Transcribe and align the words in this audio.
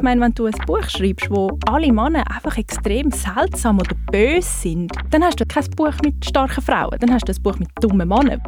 Ich 0.00 0.02
meine, 0.02 0.22
wenn 0.22 0.32
du 0.32 0.46
ein 0.46 0.54
Buch 0.66 0.88
schreibst, 0.88 1.30
wo 1.30 1.58
alle 1.66 1.92
Männer 1.92 2.24
einfach 2.34 2.56
extrem 2.56 3.10
seltsam 3.10 3.80
oder 3.80 3.94
böse 4.10 4.48
sind, 4.48 4.90
dann 5.10 5.22
hast 5.22 5.38
du 5.38 5.44
kein 5.44 5.68
Buch 5.76 5.92
mit 6.02 6.24
starken 6.24 6.62
Frauen, 6.62 6.98
dann 6.98 7.12
hast 7.12 7.28
du 7.28 7.32
ein 7.34 7.42
Buch 7.42 7.58
mit 7.58 7.68
dummen 7.82 8.08
Männern. 8.08 8.40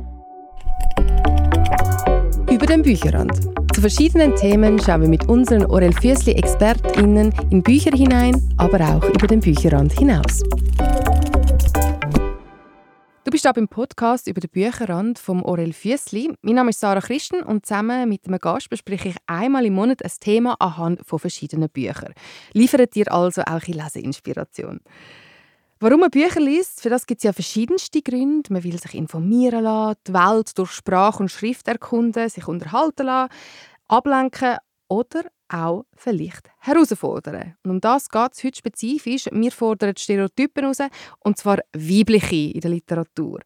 Über 2.50 2.64
den 2.64 2.80
Bücherrand. 2.80 3.38
Zu 3.74 3.82
verschiedenen 3.82 4.34
Themen 4.34 4.78
schauen 4.78 5.02
wir 5.02 5.08
mit 5.10 5.28
unseren 5.28 5.66
Orel 5.66 5.92
Füssli 5.92 6.32
ExpertInnen 6.32 7.34
in 7.50 7.62
Bücher 7.62 7.94
hinein, 7.94 8.34
aber 8.56 8.80
auch 8.80 9.04
über 9.10 9.26
den 9.26 9.40
Bücherrand 9.40 9.92
hinaus. 9.92 10.42
Bist 13.32 13.46
da 13.46 13.52
beim 13.52 13.66
Podcast 13.66 14.26
über 14.26 14.42
den 14.42 14.50
Bücherrand 14.50 15.18
vom 15.18 15.42
Orel 15.42 15.72
Füssli. 15.72 16.34
Mein 16.42 16.56
Name 16.56 16.68
ist 16.68 16.80
Sarah 16.80 17.00
Christen 17.00 17.42
und 17.42 17.64
zusammen 17.64 18.06
mit 18.06 18.26
einem 18.26 18.38
Gast 18.38 18.68
bespreche 18.68 19.08
ich 19.08 19.16
einmal 19.26 19.64
im 19.64 19.72
Monat 19.72 20.04
ein 20.04 20.10
Thema 20.20 20.54
anhand 20.60 21.00
von 21.06 21.18
verschiedenen 21.18 21.70
Büchern. 21.70 22.12
Liefert 22.52 22.94
dir 22.94 23.10
also 23.10 23.40
auch 23.40 23.66
eine 23.66 23.84
Leseinspiration. 23.84 24.80
Warum 25.80 26.00
man 26.00 26.10
Bücher 26.10 26.40
liest, 26.40 26.82
für 26.82 26.90
das 26.90 27.06
gibt 27.06 27.20
es 27.20 27.24
ja 27.24 27.32
verschiedenste 27.32 28.02
Gründe. 28.02 28.52
Man 28.52 28.64
will 28.64 28.78
sich 28.78 28.92
informieren 28.92 29.64
lassen, 29.64 29.96
die 30.06 30.12
Welt 30.12 30.58
durch 30.58 30.72
Sprache 30.72 31.22
und 31.22 31.30
Schrift 31.30 31.66
erkunden, 31.68 32.28
sich 32.28 32.46
unterhalten 32.46 33.06
lassen, 33.06 33.32
ablenken 33.88 34.58
oder 34.88 35.22
auch 35.52 35.84
vielleicht 35.94 36.50
herausfordern. 36.58 37.54
Und 37.62 37.70
um 37.70 37.80
das 37.80 38.08
geht 38.08 38.32
es 38.32 38.44
heute 38.44 38.58
spezifisch. 38.58 39.26
Wir 39.30 39.52
fordern 39.52 39.96
Stereotypen 39.96 40.62
heraus, 40.62 40.78
und 41.20 41.38
zwar 41.38 41.58
weibliche 41.72 42.52
in 42.52 42.60
der 42.60 42.70
Literatur. 42.70 43.40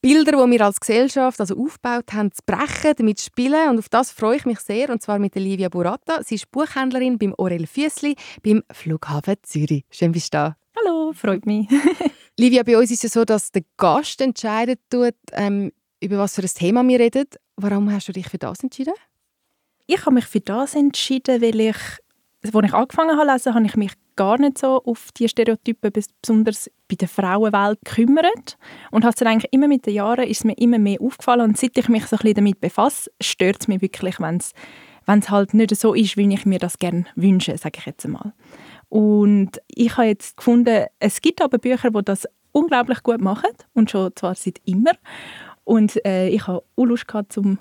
Bilder, 0.00 0.32
die 0.32 0.50
wir 0.52 0.60
als 0.60 0.80
Gesellschaft 0.80 1.40
also 1.40 1.56
aufgebaut 1.56 2.12
haben, 2.12 2.32
zu 2.32 2.42
brechen, 2.44 2.94
damit 2.96 3.18
zu 3.18 3.26
spielen. 3.26 3.70
Und 3.70 3.78
auf 3.78 3.88
das 3.88 4.10
freue 4.10 4.36
ich 4.36 4.46
mich 4.46 4.60
sehr, 4.60 4.90
und 4.90 5.02
zwar 5.02 5.18
mit 5.18 5.34
Livia 5.34 5.68
Burata. 5.68 6.22
Sie 6.22 6.36
ist 6.36 6.50
Buchhändlerin 6.50 7.18
beim 7.18 7.34
Orel 7.38 7.66
Füssli 7.66 8.16
beim 8.42 8.62
Flughafen 8.70 9.36
Zürich. 9.42 9.84
Schön, 9.90 10.12
bist 10.12 10.32
du 10.34 10.38
da. 10.38 10.56
Hallo, 10.78 11.12
freut 11.12 11.46
mich. 11.46 11.68
Livia, 12.38 12.62
bei 12.62 12.76
uns 12.76 12.90
ist 12.90 13.04
es 13.04 13.14
ja 13.14 13.20
so, 13.20 13.24
dass 13.24 13.50
der 13.50 13.62
Gast 13.78 14.20
entscheidet, 14.20 14.80
tut, 14.90 15.14
ähm, 15.32 15.72
über 16.00 16.18
was 16.18 16.34
für 16.34 16.42
ein 16.42 16.48
Thema 16.48 16.86
wir 16.86 17.00
reden. 17.00 17.26
Warum 17.56 17.90
hast 17.90 18.08
du 18.08 18.12
dich 18.12 18.28
für 18.28 18.38
das 18.38 18.62
entschieden? 18.62 18.92
Ich 19.86 20.00
habe 20.02 20.14
mich 20.14 20.26
für 20.26 20.40
das 20.40 20.74
entschieden, 20.74 21.40
weil 21.40 21.60
ich, 21.60 21.76
als 22.42 22.64
ich 22.64 22.74
angefangen 22.74 23.16
habe 23.16 23.30
lesen, 23.30 23.54
habe 23.54 23.66
ich 23.66 23.76
mich 23.76 23.92
gar 24.16 24.38
nicht 24.38 24.58
so 24.58 24.82
auf 24.82 25.10
die 25.16 25.28
Stereotypen, 25.28 25.92
besonders 25.92 26.70
bei 26.88 26.96
der 26.96 27.08
Frauenwelt, 27.08 27.78
gekümmert. 27.84 28.56
Und 28.90 29.04
hat 29.04 29.20
dann 29.20 29.28
eigentlich 29.28 29.52
immer 29.52 29.68
mit 29.68 29.86
den 29.86 29.94
Jahren 29.94 30.26
ist 30.26 30.44
mir 30.44 30.56
immer 30.58 30.78
mehr 30.78 31.00
aufgefallen. 31.00 31.42
Und 31.42 31.58
seit 31.58 31.76
ich 31.76 31.88
mich 31.88 32.06
so 32.06 32.16
ein 32.16 32.20
bisschen 32.20 32.34
damit 32.34 32.60
befasse, 32.60 33.10
stört 33.20 33.58
es 33.60 33.68
mich 33.68 33.82
wirklich, 33.82 34.18
wenn 34.18 34.38
es 34.38 34.52
wenn 35.06 35.20
es 35.20 35.30
halt 35.30 35.54
nicht 35.54 35.74
so 35.74 35.94
ist, 35.94 36.16
wie 36.16 36.32
ich 36.34 36.44
mir 36.46 36.58
das 36.58 36.78
gerne 36.78 37.04
wünsche, 37.14 37.56
sage 37.56 37.78
ich 37.78 37.86
jetzt 37.86 38.04
einmal. 38.04 38.32
Und 38.88 39.60
ich 39.68 39.96
habe 39.96 40.08
jetzt 40.08 40.36
gefunden, 40.36 40.86
es 40.98 41.20
gibt 41.20 41.40
aber 41.40 41.58
Bücher, 41.58 41.90
die 41.90 42.04
das 42.04 42.26
unglaublich 42.52 43.02
gut 43.02 43.20
machen 43.20 43.50
und 43.72 43.90
schon 43.90 44.10
zwar 44.16 44.34
seit 44.34 44.60
immer. 44.64 44.92
Und 45.64 46.04
äh, 46.04 46.28
ich 46.28 46.46
habe 46.46 46.62
auch 46.76 46.84
Lust 46.84 47.08
gehabt, 47.08 47.36
um 47.38 47.58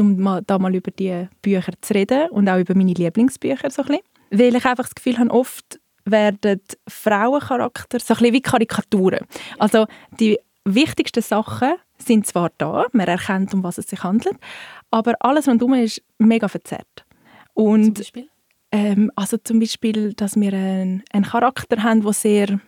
um 0.00 0.18
mal, 0.18 0.42
da 0.46 0.58
mal 0.58 0.74
über 0.74 0.90
die 0.90 1.28
Bücher 1.42 1.72
zu 1.80 1.94
reden 1.94 2.30
und 2.30 2.48
auch 2.48 2.58
über 2.58 2.74
meine 2.74 2.92
Lieblingsbücher 2.92 3.70
so 3.70 3.82
ein 3.82 3.88
bisschen. 3.88 4.02
Weil 4.30 4.56
ich 4.56 4.64
einfach 4.64 4.84
das 4.84 4.94
Gefühl 4.94 5.18
habe, 5.18 5.30
oft 5.30 5.80
werden 6.04 6.60
Frauencharakter 6.88 8.00
so 8.00 8.14
ein 8.14 8.18
bisschen 8.18 8.34
wie 8.34 8.42
Karikaturen. 8.42 9.26
Also 9.58 9.86
die 10.18 10.38
wichtigsten 10.64 11.22
Sachen 11.22 11.74
sind 11.98 12.26
zwar 12.26 12.50
da, 12.58 12.86
man 12.92 13.08
erkennt, 13.08 13.52
um 13.54 13.62
was 13.62 13.78
es 13.78 13.88
sich 13.88 14.02
handelt, 14.02 14.36
aber 14.90 15.14
alles 15.20 15.48
rundherum 15.48 15.74
ist 15.74 16.02
mega 16.18 16.48
verzerrt. 16.48 17.04
Und, 17.54 17.84
zum 17.84 17.94
Beispiel? 17.94 18.28
Ähm, 18.70 19.10
also 19.16 19.36
zum 19.38 19.60
Beispiel, 19.60 20.12
dass 20.12 20.36
wir 20.36 20.52
einen, 20.52 21.02
einen 21.12 21.24
Charakter 21.24 21.82
haben, 21.82 22.02
der 22.02 22.12
sehr 22.12 22.60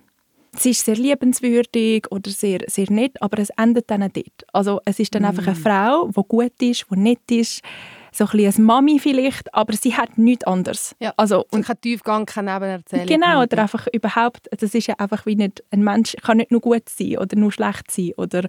sie 0.56 0.70
ist 0.70 0.84
sehr 0.84 0.97
liebenswürdig 0.97 2.06
oder 2.11 2.31
sehr, 2.31 2.61
sehr 2.67 2.91
nett, 2.91 3.20
aber 3.23 3.39
es 3.39 3.51
endet 3.51 3.91
dann 3.91 4.01
dort. 4.01 4.45
Also 4.53 4.80
es 4.85 4.98
ist 4.98 5.14
dann 5.14 5.23
mm. 5.23 5.27
einfach 5.27 5.47
eine 5.47 5.57
Frau, 5.57 6.08
die 6.08 6.29
gut 6.29 6.63
ist, 6.63 6.86
die 6.91 6.98
nett 6.98 7.30
ist, 7.30 7.63
so 8.13 8.24
ein 8.24 8.30
bisschen 8.30 8.55
eine 8.57 8.64
Mami 8.64 8.98
vielleicht, 8.98 9.55
aber 9.55 9.73
sie 9.73 9.97
hat 9.97 10.19
nichts 10.19 10.45
anderes. 10.45 10.97
Ja, 10.98 11.13
also, 11.17 11.45
und 11.51 11.64
kein 11.64 11.80
Tiefgang, 11.80 12.27
keine 12.27 12.52
Nebenerzählung. 12.52 13.07
Genau, 13.07 13.42
oder 13.42 13.58
einfach 13.58 13.86
überhaupt, 13.92 14.48
das 14.51 14.74
ist 14.74 14.89
ja 14.89 14.95
einfach 14.98 15.27
wie 15.27 15.36
nicht, 15.36 15.63
ein 15.70 15.85
Mensch 15.85 16.17
kann 16.23 16.39
nicht 16.39 16.51
nur 16.51 16.61
gut 16.61 16.89
sein 16.89 17.19
oder 17.19 17.36
nur 17.36 17.53
schlecht 17.53 17.91
sein 17.91 18.13
oder 18.17 18.48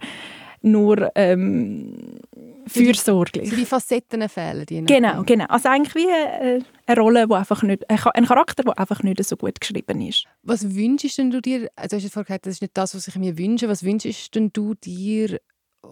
nur 0.61 1.11
ähm, 1.15 2.19
fürsorglich. 2.67 3.49
So 3.49 3.55
die 3.55 3.65
Facetten 3.65 4.27
fehlen. 4.29 4.65
Die 4.65 4.83
genau, 4.85 5.23
genau. 5.23 5.45
Also 5.45 5.69
eigentlich 5.69 5.95
wie 5.95 6.07
eine, 6.07 6.57
äh, 6.57 6.61
eine 6.85 6.99
Rolle, 6.99 7.29
wo 7.29 7.33
einfach 7.33 7.63
nicht, 7.63 7.83
ein 7.89 8.25
Charakter, 8.25 8.63
der 8.63 8.77
einfach 8.77 9.03
nicht 9.03 9.23
so 9.23 9.35
gut 9.37 9.59
geschrieben 9.59 10.01
ist. 10.01 10.25
Was 10.43 10.75
wünschst 10.75 11.17
du 11.17 11.41
dir, 11.41 11.69
also 11.75 11.97
du 11.97 12.03
hast 12.03 12.13
vorhin 12.13 12.27
gesagt, 12.27 12.45
das 12.45 12.53
ist 12.55 12.61
nicht 12.61 12.77
das, 12.77 12.95
was 12.95 13.07
ich 13.07 13.15
mir 13.15 13.37
wünsche, 13.37 13.67
was 13.67 13.83
wünschst 13.83 14.35
du 14.35 14.73
dir 14.75 15.39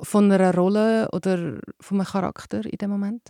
von 0.02 0.32
einer 0.32 0.54
Rolle 0.54 1.10
oder 1.12 1.60
von 1.80 2.00
einem 2.00 2.08
Charakter 2.08 2.64
in 2.66 2.78
dem 2.78 2.92
Moment? 2.92 3.24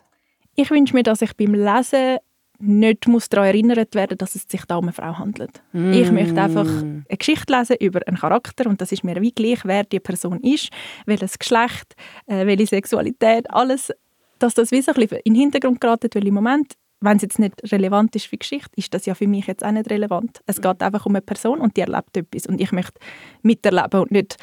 Ich 0.55 0.69
wünsche 0.71 0.93
mir, 0.93 1.03
dass 1.03 1.21
ich 1.21 1.35
beim 1.37 1.53
Lesen 1.53 2.17
nicht 2.59 3.07
muss 3.07 3.29
daran 3.29 3.47
erinnert 3.47 3.95
werden, 3.95 4.17
dass 4.17 4.35
es 4.35 4.43
sich 4.47 4.65
da 4.65 4.77
um 4.77 4.85
eine 4.85 4.93
Frau 4.93 5.17
handelt. 5.17 5.61
Mm. 5.71 5.93
Ich 5.93 6.11
möchte 6.11 6.41
einfach 6.41 6.67
eine 6.67 7.03
Geschichte 7.17 7.53
lesen 7.53 7.77
über 7.79 8.01
einen 8.05 8.17
Charakter 8.17 8.69
und 8.69 8.81
das 8.81 8.91
ist 8.91 9.03
mir 9.03 9.21
wie 9.21 9.31
gleich, 9.31 9.59
wer 9.63 9.83
die 9.83 9.99
Person 9.99 10.41
ist, 10.41 10.69
welches 11.05 11.39
Geschlecht, 11.39 11.95
äh, 12.27 12.45
welche 12.45 12.67
Sexualität, 12.67 13.49
alles, 13.49 13.91
dass 14.39 14.53
das 14.53 14.71
wie 14.71 14.81
so 14.81 14.91
ein 14.91 14.99
bisschen 14.99 15.19
in 15.23 15.33
den 15.33 15.41
Hintergrund 15.41 15.79
geraten, 15.79 16.09
weil 16.13 16.27
im 16.27 16.33
Moment, 16.33 16.73
wenn 17.01 17.15
es 17.15 17.23
jetzt 17.23 17.39
nicht 17.39 17.55
relevant 17.71 18.15
ist 18.15 18.25
für 18.25 18.35
die 18.35 18.39
Geschichte, 18.39 18.71
ist 18.75 18.93
das 18.93 19.05
ja 19.05 19.15
für 19.15 19.27
mich 19.27 19.47
jetzt 19.47 19.63
auch 19.63 19.71
nicht 19.71 19.89
relevant. 19.89 20.41
Es 20.45 20.61
geht 20.61 20.81
einfach 20.81 21.05
um 21.05 21.15
eine 21.15 21.21
Person 21.21 21.59
und 21.59 21.77
die 21.77 21.81
erlebt 21.81 22.15
etwas 22.17 22.45
und 22.45 22.59
ich 22.59 22.73
möchte 22.73 22.99
miterleben 23.41 24.01
und 24.01 24.11
nicht 24.11 24.37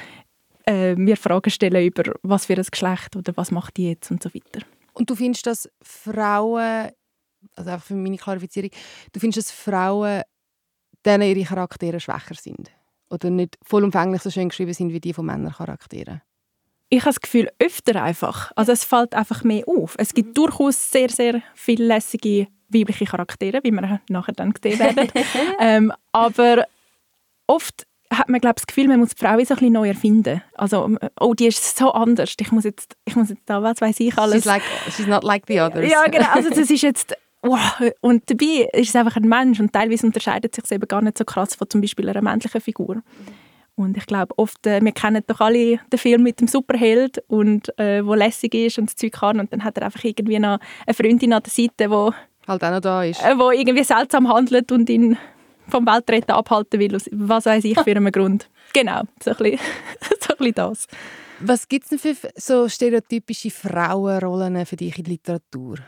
äh, 0.66 0.94
mir 0.94 1.16
Fragen 1.18 1.50
stellen 1.50 1.84
über 1.84 2.14
was 2.22 2.46
für 2.46 2.54
ein 2.54 2.64
Geschlecht 2.64 3.14
oder 3.14 3.32
was 3.36 3.50
macht 3.50 3.76
die 3.76 3.90
jetzt 3.90 4.10
und 4.10 4.22
so 4.22 4.30
weiter. 4.34 4.64
Und 4.94 5.10
du 5.10 5.14
findest, 5.14 5.46
dass 5.46 5.68
Frauen 5.82 6.88
also 7.56 7.70
einfach 7.70 7.86
für 7.86 7.94
meine 7.94 8.16
Klarifizierung, 8.16 8.70
du 9.12 9.20
findest, 9.20 9.48
dass 9.48 9.50
Frauen 9.50 10.22
denen 11.04 11.36
ihre 11.36 11.46
Charaktere 11.46 12.00
schwächer 12.00 12.34
sind? 12.34 12.70
Oder 13.10 13.30
nicht 13.30 13.56
vollumfänglich 13.62 14.22
so 14.22 14.30
schön 14.30 14.48
geschrieben 14.48 14.74
sind 14.74 14.92
wie 14.92 15.00
die 15.00 15.12
von 15.12 15.26
Männercharakteren? 15.26 16.22
Ich 16.88 17.00
habe 17.00 17.10
das 17.10 17.20
Gefühl, 17.20 17.50
öfter 17.58 18.02
einfach. 18.02 18.52
Also 18.54 18.72
es 18.72 18.84
fällt 18.84 19.14
einfach 19.14 19.42
mehr 19.44 19.64
auf. 19.66 19.94
Es 19.98 20.14
gibt 20.14 20.36
durchaus 20.36 20.90
sehr, 20.90 21.08
sehr 21.08 21.42
viele 21.54 21.84
lässige 21.84 22.48
weibliche 22.68 23.04
Charaktere, 23.04 23.60
wie 23.62 23.70
wir 23.70 24.00
nachher 24.08 24.32
dann 24.32 24.52
sehen 24.60 24.78
werden. 24.78 25.08
ähm, 25.60 25.92
aber 26.12 26.66
oft 27.46 27.86
hat 28.12 28.28
man 28.28 28.40
glaube 28.40 28.56
das 28.56 28.66
Gefühl, 28.66 28.88
man 28.88 29.00
muss 29.00 29.10
die 29.10 29.24
Frau 29.24 29.32
so 29.32 29.38
ein 29.38 29.46
bisschen 29.46 29.72
neu 29.72 29.88
erfinden. 29.88 30.42
Also, 30.54 30.96
oh, 31.20 31.34
die 31.34 31.46
ist 31.46 31.76
so 31.76 31.92
anders. 31.92 32.34
Ich 32.38 32.52
muss 32.52 32.64
jetzt, 32.64 32.96
ich 33.04 33.16
muss 33.16 33.30
jetzt 33.30 33.42
da, 33.46 33.62
was 33.62 33.80
weiß 33.80 33.98
ich 34.00 34.16
alles. 34.16 34.36
She's, 34.36 34.44
like, 34.44 34.62
she's 34.96 35.06
not 35.06 35.24
like 35.24 35.44
the 35.48 35.60
others. 35.60 35.90
Ja, 35.90 36.06
genau. 36.06 36.28
Also 36.30 36.50
das 36.50 36.70
ist 36.70 36.82
jetzt 36.82 37.16
wow. 37.46 37.90
Und 38.00 38.30
dabei 38.30 38.68
ist 38.72 38.90
es 38.90 38.96
einfach 38.96 39.16
ein 39.16 39.28
Mensch 39.28 39.60
und 39.60 39.72
teilweise 39.72 40.06
unterscheidet 40.06 40.54
sich 40.54 40.70
eben 40.70 40.86
gar 40.88 41.02
nicht 41.02 41.18
so 41.18 41.24
krass 41.24 41.54
von 41.54 41.68
zum 41.68 41.80
Beispiel 41.80 42.08
einer 42.08 42.22
männlichen 42.22 42.60
Figur. 42.60 43.02
Und 43.76 43.96
ich 43.98 44.06
glaube, 44.06 44.32
oft, 44.38 44.66
äh, 44.66 44.82
wir 44.82 44.92
kennen 44.92 45.22
doch 45.26 45.40
alle 45.40 45.78
den 45.92 45.98
Film 45.98 46.22
mit 46.22 46.40
dem 46.40 46.48
Superheld, 46.48 47.22
und, 47.28 47.78
äh, 47.78 48.04
wo 48.04 48.14
lässig 48.14 48.54
ist 48.54 48.78
und 48.78 48.86
das 48.86 48.96
Zeug 48.96 49.12
kann. 49.12 49.38
Und 49.38 49.52
dann 49.52 49.64
hat 49.64 49.76
er 49.76 49.84
einfach 49.84 50.02
irgendwie 50.02 50.38
noch 50.38 50.58
eine 50.86 50.94
Freundin 50.94 51.34
an 51.34 51.42
der 51.42 51.52
Seite, 51.52 51.90
wo 51.90 52.12
halt 52.48 52.64
auch 52.64 52.70
noch 52.70 52.80
da 52.80 53.04
ist. 53.04 53.22
Äh, 53.22 53.38
wo 53.38 53.50
irgendwie 53.50 53.84
seltsam 53.84 54.32
handelt 54.32 54.72
und 54.72 54.88
ihn 54.88 55.18
vom 55.68 55.86
Weltretten 55.86 56.32
abhalten 56.32 56.80
will, 56.80 56.96
was 57.12 57.44
weiß 57.44 57.64
ich 57.64 57.78
für 57.78 57.90
einen 57.90 58.12
Grund. 58.12 58.48
Genau, 58.72 59.02
so 59.22 59.32
ein 59.32 59.36
bisschen, 59.36 59.58
so 60.20 60.32
ein 60.32 60.38
bisschen 60.38 60.54
das. 60.54 60.86
Was 61.40 61.68
gibt 61.68 61.84
es 61.84 61.90
denn 61.90 62.14
für 62.14 62.30
so 62.34 62.68
stereotypische 62.68 63.50
Frauenrollen 63.50 64.64
für 64.64 64.76
dich 64.76 64.96
in 64.96 65.04
der 65.04 65.12
Literatur? 65.12 65.78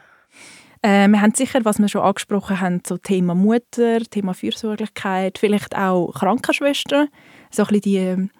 Äh, 0.83 1.09
wir 1.09 1.21
haben 1.21 1.35
sicher, 1.35 1.65
was 1.65 1.79
wir 1.79 1.89
schon 1.89 2.03
angesprochen 2.03 2.61
haben, 2.61 2.83
so 2.87 2.97
Thema 2.97 3.35
Mutter, 3.35 4.01
Thema 4.01 4.35
Fürsorglichkeit, 4.35 5.39
vielleicht 5.39 5.77
auch 5.77 6.13
Krankenschwester, 6.13 7.09
so 7.51 7.65
ein 7.65 7.81
bisschen 7.81 8.31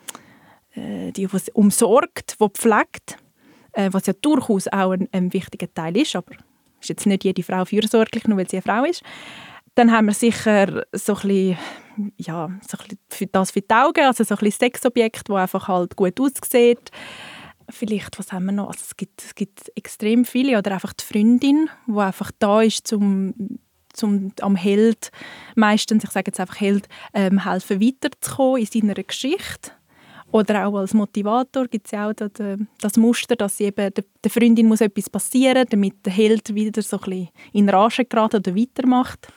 die, 0.75 0.81
äh, 0.81 1.13
die 1.13 1.29
umsorgt, 1.53 2.37
die 2.41 2.49
pflegt, 2.51 3.19
äh, 3.73 3.89
was 3.93 4.07
ja 4.07 4.13
durchaus 4.21 4.69
auch 4.69 4.93
ein, 4.93 5.09
ein 5.13 5.33
wichtiger 5.33 5.73
Teil 5.73 5.97
ist, 5.97 6.15
aber 6.15 6.33
ist 6.81 6.89
jetzt 6.91 7.07
nicht 7.07 7.25
jede 7.25 7.43
Frau 7.43 7.65
fürsorglich, 7.65 8.27
nur 8.29 8.39
weil 8.39 8.49
sie 8.49 8.59
eine 8.59 8.63
Frau 8.63 8.85
ist. 8.85 9.03
Dann 9.75 9.91
haben 9.91 10.07
wir 10.07 10.15
sicher 10.15 10.85
so 10.93 11.15
ein 11.15 11.23
bisschen, 11.23 11.59
ja, 12.17 12.49
so 12.69 12.79
ein 12.79 12.85
bisschen 12.85 12.99
für 13.09 13.27
das 13.27 13.51
für 13.51 13.61
die 13.61 13.75
Augen, 13.75 14.05
also 14.05 14.23
so 14.23 14.35
ein 14.35 14.39
bisschen 14.39 14.61
Sexobjekt, 14.61 15.29
das 15.29 15.37
einfach 15.37 15.67
halt 15.67 15.97
gut 15.97 16.21
aussieht 16.21 16.93
vielleicht, 17.71 18.19
was 18.19 18.33
haben 18.33 18.47
wir 18.47 18.53
noch? 18.53 18.69
Also 18.69 18.81
es, 18.83 18.97
gibt, 18.97 19.23
es 19.23 19.35
gibt 19.35 19.71
extrem 19.77 20.25
viele. 20.25 20.59
Oder 20.59 20.73
einfach 20.73 20.93
die 20.93 21.05
Freundin, 21.05 21.69
die 21.87 21.99
einfach 21.99 22.31
da 22.39 22.63
ist, 22.63 22.87
zum, 22.87 23.59
zum 23.93 24.33
am 24.41 24.57
Held, 24.57 25.11
meistens, 25.55 26.05
ich 26.05 26.11
sage 26.11 26.29
jetzt 26.29 26.41
einfach 26.41 26.61
Held, 26.61 26.89
ähm, 27.15 27.45
helfen 27.45 27.81
weiterzukommen 27.81 28.61
in 28.61 28.67
seiner 28.67 28.95
Geschichte. 28.95 29.73
Oder 30.31 30.67
auch 30.67 30.77
als 30.77 30.93
Motivator 30.93 31.67
gibt 31.69 31.87
es 31.87 31.93
ja 31.93 32.09
auch 32.09 32.13
das, 32.13 32.97
Muster, 32.97 33.35
dass 33.35 33.61
eben 33.61 33.91
der, 33.95 34.31
Freundin 34.31 34.67
muss 34.67 34.83
etwas 34.83 35.09
passieren 35.09 35.65
damit 35.71 36.05
der 36.05 36.13
Held 36.13 36.55
wieder 36.55 36.83
so 36.83 36.99
ein 36.99 37.05
bisschen 37.05 37.29
in 37.55 37.69
Rage 37.69 38.05
gerät 38.05 38.35
oder 38.35 38.55
weitermacht. 38.55 39.29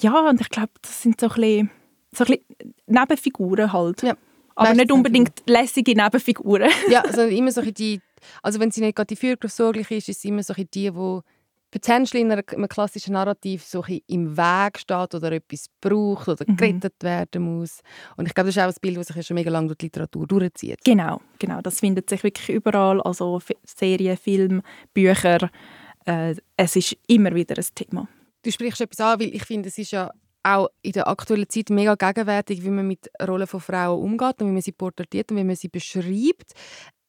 Ja, 0.00 0.28
und 0.28 0.40
ich 0.40 0.48
glaube, 0.48 0.72
das 0.82 1.02
sind 1.02 1.20
so 1.20 1.28
ein 1.28 1.34
bisschen, 1.34 1.70
so 2.12 2.24
ein 2.24 2.38
bisschen 2.58 2.74
Nebenfiguren 2.86 3.72
halt. 3.72 4.02
Ja. 4.02 4.16
Aber 4.54 4.74
nicht 4.74 4.92
unbedingt 4.92 5.42
lässige 5.46 5.94
Nebenfiguren. 5.94 6.70
ja, 6.90 7.00
also 7.02 7.22
immer 7.22 7.52
so 7.52 7.62
die, 7.62 8.00
also 8.42 8.60
wenn 8.60 8.70
sie 8.70 8.80
nicht 8.80 8.96
gerade 8.96 9.06
die 9.06 9.16
fürsorglich 9.16 9.90
ist, 9.90 10.08
ist 10.08 10.20
sie 10.20 10.28
immer 10.28 10.42
so 10.42 10.54
die, 10.54 10.64
die 10.66 11.20
potentially 11.72 12.20
in 12.20 12.30
einem 12.30 12.68
klassischen 12.68 13.14
Narrativ 13.14 13.64
so 13.64 13.82
im 14.06 14.36
Weg 14.36 14.78
steht 14.78 15.14
oder 15.14 15.32
etwas 15.32 15.66
braucht 15.80 16.28
oder 16.28 16.44
mhm. 16.46 16.56
gerettet 16.56 16.94
werden 17.00 17.42
muss. 17.42 17.80
Und 18.16 18.26
ich 18.26 18.34
glaube, 18.34 18.48
das 18.48 18.56
ist 18.56 18.62
auch 18.62 18.68
ein 18.68 18.74
Bild, 18.80 18.98
das 18.98 19.06
sich 19.08 19.26
schon 19.26 19.34
mega 19.34 19.50
lange 19.50 19.68
durch 19.68 19.78
die 19.78 19.86
Literatur 19.86 20.26
durchzieht. 20.26 20.84
Genau, 20.84 21.20
genau. 21.38 21.60
Das 21.62 21.80
findet 21.80 22.10
sich 22.10 22.22
wirklich 22.22 22.50
überall, 22.50 23.00
also 23.00 23.40
Serien, 23.64 24.16
Film, 24.16 24.62
Bücher. 24.92 25.50
Äh, 26.04 26.36
es 26.56 26.76
ist 26.76 26.96
immer 27.06 27.34
wieder 27.34 27.56
ein 27.56 27.66
Thema. 27.74 28.06
Du 28.42 28.50
sprichst 28.50 28.80
etwas 28.80 29.00
an, 29.00 29.20
weil 29.20 29.34
ich 29.34 29.44
finde, 29.44 29.68
es 29.68 29.78
ist 29.78 29.92
ja 29.92 30.10
auch 30.42 30.68
in 30.82 30.92
der 30.92 31.08
aktuellen 31.08 31.48
Zeit 31.48 31.70
mega 31.70 31.94
gegenwärtig, 31.94 32.64
wie 32.64 32.70
man 32.70 32.86
mit 32.86 33.10
Rollen 33.26 33.46
von 33.46 33.60
Frauen 33.60 34.02
umgeht 34.02 34.40
und 34.40 34.48
wie 34.48 34.52
man 34.52 34.62
sie 34.62 34.72
porträtiert 34.72 35.30
und 35.30 35.38
wie 35.38 35.44
man 35.44 35.56
sie 35.56 35.68
beschreibt. 35.68 36.52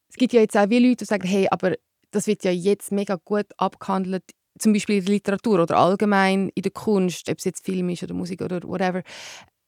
Es 0.10 0.16
gibt 0.16 0.34
ja 0.34 0.42
jetzt 0.42 0.56
auch 0.56 0.70
wie 0.70 0.80
Leute, 0.80 0.98
die 0.98 1.06
sagen, 1.06 1.28
hey, 1.28 1.48
aber 1.50 1.76
das 2.12 2.28
wird 2.28 2.44
ja 2.44 2.52
jetzt 2.52 2.92
mega 2.92 3.18
gut 3.24 3.48
abgehandelt 3.58 4.24
zum 4.60 4.74
Beispiel 4.74 4.98
in 4.98 5.06
der 5.06 5.14
Literatur 5.16 5.64
oder 5.64 5.78
allgemein 5.78 6.50
in 6.54 6.62
der 6.62 6.72
Kunst, 6.72 7.30
ob 7.30 7.38
es 7.40 7.46
jetzt 7.46 7.66
Film 7.66 7.90
ist 7.90 8.04
oder 8.04 8.14
Musik 8.14 8.42
oder 8.42 8.62
whatever. 8.64 9.02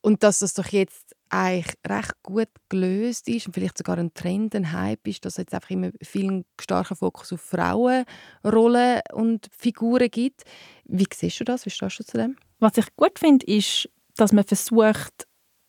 Und 0.01 0.21
dass 0.23 0.39
das 0.39 0.53
doch 0.53 0.67
jetzt 0.67 1.14
eigentlich 1.29 1.75
recht 1.87 2.13
gut 2.23 2.49
gelöst 2.69 3.27
ist 3.27 3.47
und 3.47 3.53
vielleicht 3.53 3.77
sogar 3.77 3.97
ein 3.97 4.13
Trend, 4.13 4.55
ein 4.55 4.71
Hype 4.71 5.07
ist, 5.07 5.25
dass 5.25 5.33
es 5.33 5.37
jetzt 5.37 5.53
einfach 5.53 5.69
immer 5.69 5.91
viel 6.01 6.45
starken 6.59 6.95
Fokus 6.95 7.33
auf 7.33 7.41
Frauenrollen 7.41 9.01
und 9.13 9.47
Figuren 9.51 10.09
gibt. 10.09 10.43
Wie 10.85 11.07
siehst 11.13 11.39
du 11.39 11.43
das? 11.43 11.65
Wie 11.65 11.71
stehst 11.71 11.99
du 11.99 12.03
zu 12.03 12.17
dem? 12.17 12.35
Was 12.59 12.77
ich 12.77 12.95
gut 12.95 13.19
finde, 13.19 13.45
ist, 13.45 13.89
dass 14.15 14.31
man 14.31 14.43
versucht, 14.43 15.27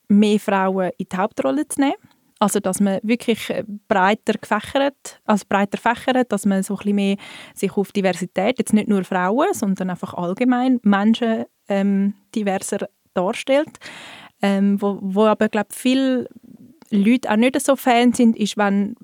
mehr 0.08 0.38
Frauen 0.38 0.90
in 0.98 1.06
die 1.10 1.16
Hauptrolle 1.16 1.66
zu 1.66 1.80
nehmen. 1.80 1.96
Also, 2.38 2.60
dass 2.60 2.80
man 2.80 3.00
wirklich 3.02 3.48
äh, 3.48 3.64
breiter 3.88 4.34
gefächert, 4.34 5.20
also 5.24 5.44
breiter 5.48 5.78
fächert, 5.78 6.30
dass 6.30 6.44
man 6.44 6.62
so 6.62 6.74
ein 6.74 6.78
bisschen 6.78 6.96
mehr 6.96 7.16
sich 7.54 7.74
auf 7.76 7.92
Diversität, 7.92 8.58
jetzt 8.58 8.74
nicht 8.74 8.88
nur 8.88 9.04
Frauen, 9.04 9.48
sondern 9.52 9.88
einfach 9.88 10.12
allgemein 10.12 10.78
Menschen 10.82 11.46
ähm, 11.68 12.14
diverser 12.34 12.88
darstellt. 13.14 13.78
Ähm, 14.42 14.80
wo, 14.80 14.98
wo 15.00 15.24
aber, 15.24 15.48
glaube 15.48 15.68
viele 15.72 16.28
Leute 16.90 17.30
auch 17.30 17.36
nicht 17.36 17.60
so 17.60 17.76
Fan 17.76 18.12
sind, 18.12 18.36
ist, 18.36 18.56
wenn, 18.56 18.96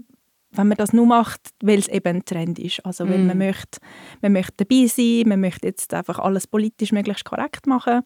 wenn 0.50 0.68
man 0.68 0.76
das 0.76 0.92
nur 0.92 1.06
macht, 1.06 1.40
weil 1.62 1.78
es 1.78 1.88
eben 1.88 2.16
ein 2.16 2.24
Trend 2.24 2.58
ist. 2.58 2.84
Also, 2.84 3.08
weil 3.08 3.18
mm. 3.18 3.26
man, 3.26 3.38
möchte, 3.38 3.80
man 4.20 4.32
möchte 4.32 4.64
dabei 4.64 4.86
sein, 4.86 5.28
man 5.28 5.40
möchte 5.40 5.66
jetzt 5.66 5.92
einfach 5.94 6.18
alles 6.18 6.46
politisch 6.46 6.92
möglichst 6.92 7.24
korrekt 7.24 7.66
machen. 7.66 8.02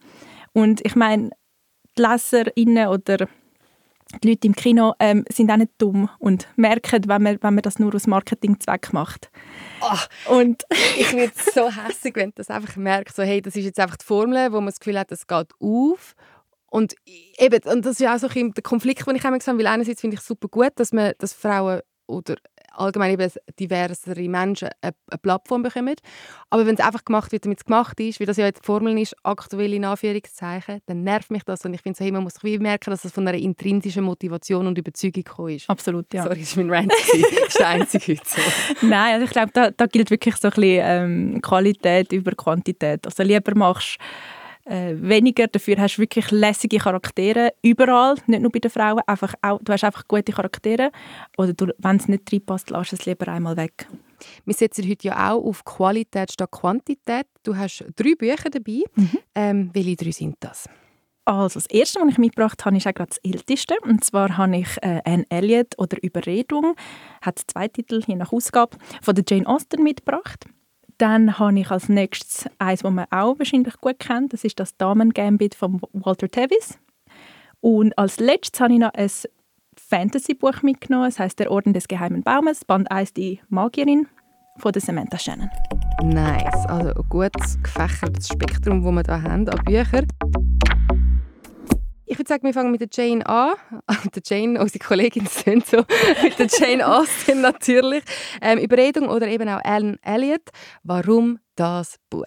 Und 0.53 0.85
ich 0.85 0.95
meine, 0.95 1.31
die 1.99 2.03
LeserInnen 2.03 2.89
oder 2.89 3.29
die 4.23 4.29
Leute 4.29 4.47
im 4.47 4.55
Kino 4.55 4.95
ähm, 5.01 5.25
sind 5.29 5.51
auch 5.51 5.57
nicht 5.57 5.73
dumm 5.79 6.09
und 6.19 6.47
merken, 6.57 7.09
wenn 7.09 7.23
man, 7.23 7.39
wenn 7.43 7.55
man 7.55 7.63
das 7.63 7.79
nur 7.79 7.95
aus 7.95 8.07
Marketingzweck 8.07 8.93
macht. 8.93 9.31
Oh, 9.81 10.37
und 10.37 10.63
ich 10.71 11.13
werde 11.13 11.33
so 11.53 11.71
hässlich, 11.71 12.15
wenn 12.15 12.31
du 12.31 12.37
das 12.37 12.51
einfach 12.51 12.77
merkst, 12.77 13.17
so, 13.17 13.23
hey, 13.25 13.43
das 13.43 13.57
ist 13.57 13.65
jetzt 13.65 13.81
einfach 13.81 13.97
die 13.97 14.07
Formel, 14.07 14.53
wo 14.53 14.57
man 14.57 14.67
das 14.67 14.79
Gefühl 14.79 14.99
hat, 14.99 15.11
es 15.11 15.27
geht 15.27 15.49
auf. 15.59 16.15
Und 16.71 16.95
eben, 17.39 17.61
und 17.71 17.85
das 17.85 18.01
ist 18.01 18.07
auch 18.07 18.19
so 18.19 18.29
der 18.29 18.63
Konflikt, 18.63 19.07
den 19.07 19.17
ich 19.17 19.25
immer 19.25 19.39
gesagt 19.39 19.49
habe, 19.49 19.59
weil 19.59 19.67
einerseits 19.67 20.01
finde 20.01 20.15
ich 20.15 20.21
es 20.21 20.27
super 20.27 20.49
gut, 20.49 20.73
dass, 20.77 20.93
man, 20.93 21.13
dass 21.19 21.33
Frauen 21.33 21.81
oder 22.07 22.37
allgemein 22.79 23.13
eben 23.13 23.31
diversere 23.59 24.29
Menschen 24.29 24.69
eine, 24.81 24.95
eine 25.11 25.19
Plattform 25.19 25.63
bekommen. 25.63 25.95
Aber 26.51 26.67
wenn 26.67 26.75
es 26.75 26.81
einfach 26.81 27.05
gemacht 27.05 27.33
wird, 27.33 27.45
damit 27.45 27.59
es 27.59 27.65
gemacht 27.65 27.99
ist, 28.01 28.21
wie 28.21 28.27
das 28.27 28.37
ja 28.37 28.47
jetzt 28.47 28.63
die 28.63 28.67
Formel 28.67 28.99
ist, 28.99 29.17
aktuell 29.23 29.73
in 29.73 29.85
Anführungszeichen, 29.85 30.81
dann 30.87 31.03
nervt 31.03 31.31
mich 31.31 31.43
das 31.45 31.65
und 31.65 31.75
ich 31.75 31.83
finde 31.83 31.99
so, 31.99 32.05
hey, 32.05 32.13
man 32.13 32.23
muss 32.23 32.43
wie 32.43 32.59
merken, 32.59 32.91
dass 32.91 33.03
das 33.03 33.13
von 33.13 33.27
einer 33.27 33.39
intrinsischen 33.39 34.05
Motivation 34.05 34.67
und 34.67 34.79
Überzeugung 34.79 35.25
gekommen 35.25 35.57
ist. 35.57 35.69
Absolut, 35.71 36.13
ja. 36.13 36.25
Sorry, 36.25 36.41
das 36.41 36.49
ist 36.49 36.57
mein 36.57 36.71
Rant. 36.71 36.93
das 36.93 37.49
ist 37.49 37.59
der 37.59 37.69
einzige 37.69 38.13
heute 38.13 38.23
so. 38.25 38.87
Nein, 38.87 39.15
also 39.15 39.25
ich 39.25 39.31
glaube, 39.31 39.51
da, 39.53 39.71
da 39.71 39.87
gilt 39.87 40.11
wirklich 40.11 40.37
so 40.37 40.49
ein 40.49 40.55
bisschen 40.55 40.83
ähm, 40.85 41.41
Qualität 41.43 42.13
über 42.13 42.33
Quantität. 42.33 43.07
Also 43.07 43.23
lieber 43.23 43.55
machst 43.55 43.99
äh, 44.67 44.95
weniger. 44.97 45.47
Dafür 45.47 45.77
hast 45.79 45.97
du 45.97 46.03
wirklich 46.03 46.31
lässige 46.31 46.79
Charaktere 46.79 47.53
überall, 47.63 48.17
nicht 48.27 48.43
nur 48.43 48.51
bei 48.51 48.59
den 48.59 48.71
Frauen. 48.71 49.01
Einfach 49.07 49.35
auch, 49.43 49.61
du 49.63 49.73
hast 49.73 49.85
einfach 49.85 50.07
gute 50.07 50.33
Charaktere. 50.33 50.91
Oder 51.37 51.55
wenn 51.79 51.97
es 51.97 52.09
nicht 52.09 52.33
reinpasst, 52.33 52.71
lass 52.71 52.93
es 52.93 53.07
lieber 53.07 53.29
einmal 53.29 53.57
weg. 53.57 53.89
Wir 54.45 54.55
setzen 54.55 54.89
heute 54.89 55.09
ja 55.09 55.33
auch 55.33 55.45
auf 55.45 55.65
Qualität 55.65 56.33
statt 56.33 56.51
Quantität. 56.51 57.27
Du 57.43 57.57
hast 57.57 57.85
drei 57.97 58.15
Bücher 58.15 58.51
dabei. 58.51 58.83
Mhm. 58.95 59.19
Ähm, 59.35 59.71
welche 59.73 59.97
drei 59.97 60.11
sind 60.11 60.37
das? 60.41 60.69
Also 61.27 61.59
das 61.59 61.67
erste, 61.67 62.01
was 62.01 62.13
ich 62.13 62.19
mitgebracht 62.19 62.65
habe, 62.65 62.77
ist 62.77 62.87
auch 62.87 62.95
gerade 62.95 63.11
das 63.11 63.19
älteste. 63.19 63.75
Und 63.83 64.05
zwar 64.05 64.37
habe 64.37 64.59
ich 64.59 64.69
äh, 64.81 65.03
Anne 65.05 65.27
Elliot 65.29 65.77
oder 65.77 66.01
Überredung, 66.03 66.77
hat 67.21 67.41
zwei 67.49 67.67
Titel 67.67 68.01
je 68.07 68.15
nach 68.15 68.33
Ausgabe, 68.33 68.77
von 69.03 69.15
der 69.15 69.25
Jane 69.29 69.47
Austen 69.47 69.83
mitgebracht. 69.83 70.47
Dann 70.99 71.39
habe 71.39 71.59
ich 71.61 71.71
als 71.71 71.89
nächstes 71.89 72.49
eins, 72.59 72.81
das 72.81 72.91
man 72.93 73.07
auch 73.11 73.39
wahrscheinlich 73.39 73.79
gut 73.81 73.99
kennt. 73.99 74.33
Das 74.33 74.45
ist 74.45 74.59
das 74.59 74.77
Damen-Gambit 74.77 75.55
von 75.55 75.81
Walter 75.93 76.29
Tevis. 76.29 76.79
Und 77.61 77.97
als 77.99 78.19
letztes 78.19 78.61
habe 78.61 78.73
ich 78.73 78.79
noch 78.79 78.95
ein 78.95 79.11
Fantasy-Buch 79.77 80.63
mitgenommen. 80.63 81.09
Es 81.09 81.19
heißt 81.19 81.39
Der 81.39 81.51
Orden 81.51 81.75
des 81.75 81.89
Geheimen 81.89 82.23
Baumes, 82.23 82.65
Band 82.65 82.91
1, 82.91 83.13
die 83.13 83.41
Magierin 83.49 84.09
von 84.59 84.73
der 84.73 84.81
Samantha 84.81 85.19
Shannon. 85.19 85.51
Nice, 86.03 86.67
also 86.67 86.95
ein 86.95 87.09
gut 87.11 87.33
gefächertes 87.63 88.29
Spektrum, 88.29 88.83
das 88.83 89.09
wir 89.09 89.21
hier 89.21 89.31
haben 89.31 89.49
an 89.49 89.65
Büchern. 89.65 90.07
Ich 92.17 92.21
würde 92.21 92.29
sagen, 92.31 92.45
wir 92.45 92.55
fangen 92.55 92.71
mit 92.71 92.81
der 92.81 92.89
Jane 92.91 93.27
an. 93.27 93.57
der 94.15 94.23
Jane, 94.25 94.59
unsere 94.59 94.83
Kollegin, 94.83 95.27
sind 95.31 95.67
so. 95.67 95.85
mit 96.23 96.39
der 96.39 96.47
Jane 96.47 96.89
Austen 96.89 97.43
natürlich. 97.43 98.03
Ähm, 98.41 98.59
Überredung 98.59 99.11
oder 99.11 99.29
eben 99.29 99.47
auch 99.51 99.61
Alan 99.63 99.99
Elliot. 100.01 100.41
Warum 100.83 101.41
das 101.57 101.97
Buch? 102.09 102.25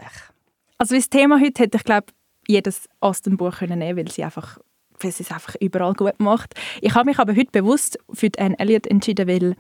Also 0.78 0.94
das 0.96 1.10
Thema 1.10 1.40
heute 1.42 1.64
hätte 1.64 1.78
ich 1.78 1.84
glaube 1.84 2.06
jedes 2.48 2.88
Austen-Buch 3.00 3.62
nehmen 3.62 3.80
können, 3.80 3.98
weil 3.98 4.12
sie 4.12 4.24
einfach 4.24 4.60
weil 5.00 5.12
sie 5.12 5.24
es 5.24 5.32
einfach 5.32 5.56
überall 5.60 5.96
gut 5.96 6.20
macht. 6.20 6.54
Ich 6.82 6.94
habe 6.94 7.06
mich 7.06 7.18
aber 7.18 7.36
heute 7.36 7.50
bewusst 7.52 7.98
für 8.14 8.30
Anne 8.38 8.60
Elliot 8.60 8.86
entschieden, 8.86 9.28
weil 9.28 9.56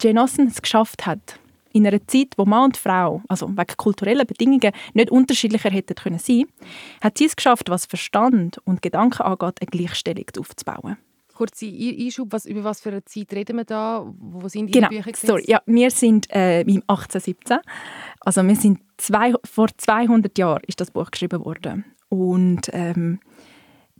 Jane 0.00 0.22
Austen 0.22 0.46
es 0.46 0.62
geschafft 0.62 1.04
hat, 1.04 1.38
in 1.72 1.86
einer 1.86 2.06
Zeit, 2.06 2.34
wo 2.36 2.44
Mann 2.44 2.64
und 2.64 2.76
Frau, 2.76 3.22
also 3.28 3.48
wegen 3.48 3.76
kultureller 3.76 4.24
Bedingungen, 4.24 4.72
nicht 4.94 5.10
unterschiedlicher 5.10 5.70
hätten 5.70 5.94
können 5.94 6.18
sein, 6.18 6.44
hat 7.00 7.18
sie 7.18 7.26
es 7.26 7.36
geschafft, 7.36 7.70
was 7.70 7.86
Verstand 7.86 8.58
und 8.64 8.82
Gedanken 8.82 9.22
angeht, 9.22 9.60
eine 9.60 9.70
Gleichstellung 9.70 10.26
aufzubauen. 10.38 10.96
Kurze 11.34 11.66
Einschub, 11.66 12.28
was, 12.30 12.44
über 12.44 12.62
was 12.62 12.82
für 12.82 12.90
eine 12.90 13.04
Zeit 13.04 13.32
reden 13.32 13.56
wir 13.56 13.64
da? 13.64 14.06
Wo 14.18 14.48
sind 14.48 14.66
die 14.66 14.72
genau. 14.72 14.88
Bücher? 14.88 15.12
Sorry, 15.14 15.44
ja, 15.46 15.62
wir 15.66 15.90
sind 15.90 16.30
äh, 16.30 16.60
im 16.60 16.82
1817. 16.86 17.58
Also 18.20 18.46
wir 18.46 18.56
sind 18.56 18.80
zwei, 18.98 19.32
vor 19.44 19.68
200 19.76 20.36
Jahren 20.36 20.62
ist 20.66 20.80
das 20.80 20.90
Buch 20.90 21.10
geschrieben 21.10 21.44
worden. 21.44 21.84
Und 22.10 22.68
ähm, 22.72 23.20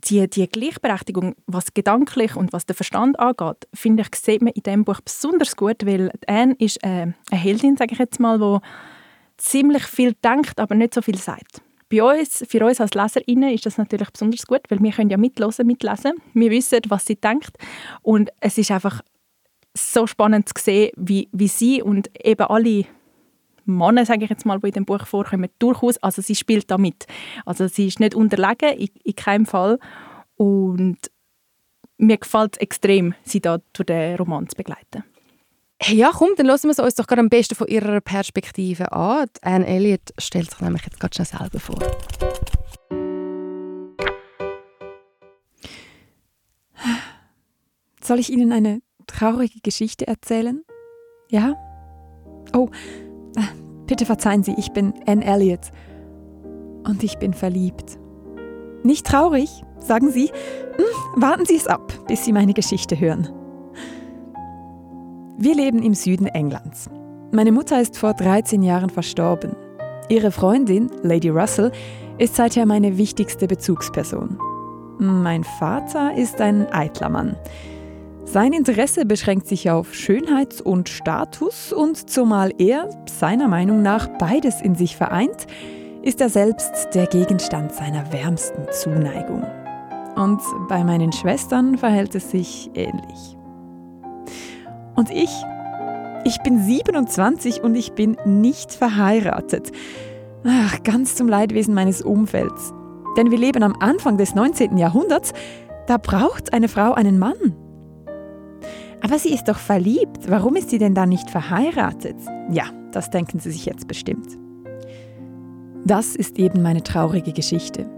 die, 0.05 0.29
die 0.29 0.47
Gleichberechtigung, 0.47 1.35
was 1.47 1.73
gedanklich 1.73 2.35
und 2.35 2.53
was 2.53 2.65
den 2.65 2.75
Verstand 2.75 3.19
angeht, 3.19 3.67
finde 3.73 4.03
ich, 4.03 4.19
sieht 4.19 4.41
man 4.41 4.53
in 4.53 4.63
diesem 4.63 4.85
Buch 4.85 4.99
besonders 5.01 5.55
gut, 5.55 5.85
weil 5.85 6.11
Anne 6.27 6.55
ist 6.59 6.83
äh, 6.83 6.87
eine 7.07 7.15
Heldin, 7.31 7.77
sage 7.77 7.93
ich 7.93 7.99
jetzt 7.99 8.19
mal, 8.19 8.37
die 8.39 8.59
ziemlich 9.37 9.83
viel 9.83 10.13
denkt, 10.23 10.59
aber 10.59 10.75
nicht 10.75 10.93
so 10.93 11.01
viel 11.01 11.17
sagt. 11.17 11.61
Bei 11.89 12.03
uns, 12.03 12.43
für 12.47 12.65
uns 12.65 12.81
als 12.81 12.93
LeserInnen 12.93 13.53
ist 13.53 13.65
das 13.65 13.77
natürlich 13.77 14.09
besonders 14.09 14.47
gut, 14.47 14.61
weil 14.69 14.81
wir 14.81 14.91
können 14.91 15.09
ja 15.09 15.17
mitlosen, 15.17 15.67
mitlesen. 15.67 16.13
Wir 16.33 16.49
wissen, 16.49 16.79
was 16.87 17.05
sie 17.05 17.15
denkt 17.15 17.55
und 18.01 18.31
es 18.39 18.57
ist 18.57 18.71
einfach 18.71 19.01
so 19.75 20.07
spannend 20.07 20.49
zu 20.49 20.63
sehen, 20.63 20.91
wie, 20.95 21.29
wie 21.31 21.47
sie 21.47 21.81
und 21.81 22.09
eben 22.23 22.45
alle 22.47 22.85
Männer, 23.65 24.05
sage 24.05 24.23
ich 24.23 24.29
jetzt 24.29 24.45
mal, 24.45 24.59
die 24.59 24.67
in 24.67 24.73
dem 24.73 24.85
Buch 24.85 25.05
vorkommen, 25.05 25.49
durchaus, 25.59 25.97
also 25.97 26.21
sie 26.21 26.35
spielt 26.35 26.69
da 26.71 26.77
mit. 26.77 27.05
Also 27.45 27.67
sie 27.67 27.87
ist 27.87 27.99
nicht 27.99 28.15
unterlegen, 28.15 28.77
in, 28.77 28.89
in 29.03 29.15
keinem 29.15 29.45
Fall. 29.45 29.79
Und 30.35 30.97
mir 31.97 32.17
gefällt 32.17 32.55
es 32.55 32.61
extrem, 32.61 33.13
sie 33.23 33.41
da 33.41 33.59
durch 33.73 33.87
den 33.87 34.15
Roman 34.17 34.47
zu 34.49 34.55
begleiten. 34.55 35.03
Hey, 35.79 35.97
ja, 35.97 36.11
komm, 36.13 36.29
dann 36.37 36.47
hören 36.47 36.63
wir 36.63 36.69
es 36.69 36.79
uns 36.79 36.95
doch 36.95 37.07
gerade 37.07 37.21
am 37.21 37.29
besten 37.29 37.55
von 37.55 37.67
ihrer 37.67 37.99
Perspektive 37.99 38.91
an. 38.93 39.27
Anne 39.41 39.67
Elliot 39.67 40.13
stellt 40.17 40.49
sich 40.49 40.61
nämlich 40.61 40.83
jetzt 40.83 40.99
gerade 40.99 41.13
schnell 41.13 41.27
selber 41.27 41.59
vor. 41.59 41.79
Soll 48.01 48.19
ich 48.19 48.29
Ihnen 48.29 48.51
eine 48.51 48.81
traurige 49.07 49.59
Geschichte 49.61 50.07
erzählen? 50.07 50.63
Ja? 51.29 51.55
Oh, 52.53 52.69
Bitte 53.87 54.05
verzeihen 54.05 54.43
Sie, 54.43 54.55
ich 54.57 54.71
bin 54.71 54.93
Anne 55.05 55.23
Elliot. 55.23 55.71
Und 56.85 57.03
ich 57.03 57.17
bin 57.17 57.33
verliebt. 57.33 57.97
Nicht 58.83 59.05
traurig, 59.05 59.63
sagen 59.79 60.11
Sie. 60.11 60.27
Hm, 60.75 61.21
warten 61.21 61.45
Sie 61.45 61.55
es 61.55 61.67
ab, 61.67 61.93
bis 62.07 62.25
Sie 62.25 62.33
meine 62.33 62.53
Geschichte 62.53 62.99
hören. 62.99 63.29
Wir 65.37 65.55
leben 65.55 65.81
im 65.81 65.93
Süden 65.93 66.27
Englands. 66.27 66.89
Meine 67.31 67.51
Mutter 67.51 67.81
ist 67.81 67.97
vor 67.97 68.13
13 68.13 68.61
Jahren 68.61 68.89
verstorben. 68.89 69.55
Ihre 70.09 70.31
Freundin, 70.31 70.91
Lady 71.01 71.29
Russell, 71.29 71.71
ist 72.17 72.35
seither 72.35 72.65
meine 72.65 72.97
wichtigste 72.97 73.47
Bezugsperson. 73.47 74.37
Mein 74.99 75.43
Vater 75.43 76.15
ist 76.15 76.39
ein 76.39 76.71
eitler 76.71 77.09
Mann. 77.09 77.35
Sein 78.25 78.53
Interesse 78.53 79.05
beschränkt 79.05 79.47
sich 79.47 79.69
auf 79.69 79.93
Schönheit 79.93 80.61
und 80.61 80.89
Status 80.89 81.71
und 81.71 82.09
zumal 82.09 82.51
er, 82.57 82.89
seiner 83.07 83.47
Meinung 83.47 83.81
nach, 83.81 84.07
beides 84.17 84.61
in 84.61 84.75
sich 84.75 84.95
vereint, 84.95 85.45
ist 86.01 86.19
er 86.19 86.29
selbst 86.29 86.89
der 86.93 87.05
Gegenstand 87.07 87.73
seiner 87.73 88.11
wärmsten 88.11 88.65
Zuneigung. 88.71 89.45
Und 90.15 90.41
bei 90.67 90.83
meinen 90.83 91.11
Schwestern 91.11 91.77
verhält 91.77 92.15
es 92.15 92.31
sich 92.31 92.71
ähnlich. 92.73 93.37
Und 94.95 95.09
ich? 95.09 95.31
Ich 96.25 96.41
bin 96.41 96.63
27 96.63 97.63
und 97.63 97.75
ich 97.75 97.93
bin 97.93 98.17
nicht 98.25 98.71
verheiratet. 98.71 99.71
Ach, 100.45 100.81
ganz 100.83 101.15
zum 101.15 101.27
Leidwesen 101.27 101.73
meines 101.73 102.01
Umfelds. 102.01 102.73
Denn 103.17 103.31
wir 103.31 103.37
leben 103.37 103.63
am 103.63 103.75
Anfang 103.79 104.17
des 104.17 104.33
19. 104.33 104.77
Jahrhunderts, 104.77 105.33
da 105.87 105.97
braucht 105.97 106.53
eine 106.53 106.67
Frau 106.67 106.93
einen 106.93 107.19
Mann. 107.19 107.62
Aber 109.03 109.19
sie 109.19 109.33
ist 109.33 109.49
doch 109.49 109.59
verliebt, 109.59 110.29
warum 110.29 110.55
ist 110.55 110.69
sie 110.69 110.77
denn 110.77 110.95
dann 110.95 111.09
nicht 111.09 111.29
verheiratet? 111.29 112.15
Ja, 112.49 112.63
das 112.93 113.09
denken 113.09 113.39
Sie 113.39 113.51
sich 113.51 113.65
jetzt 113.65 113.87
bestimmt. 113.87 114.37
Das 115.85 116.15
ist 116.15 116.39
eben 116.39 116.61
meine 116.61 116.83
traurige 116.83 117.33
Geschichte. 117.33 117.89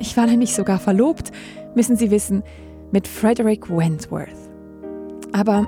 Ich 0.00 0.16
war 0.16 0.26
nämlich 0.26 0.54
sogar 0.54 0.78
verlobt, 0.78 1.30
müssen 1.74 1.96
Sie 1.96 2.10
wissen, 2.10 2.42
mit 2.90 3.06
Frederick 3.06 3.68
Wentworth. 3.68 4.30
Aber 5.32 5.66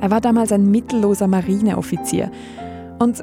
er 0.00 0.10
war 0.10 0.20
damals 0.20 0.50
ein 0.50 0.70
mittelloser 0.70 1.28
Marineoffizier 1.28 2.32
und 2.98 3.22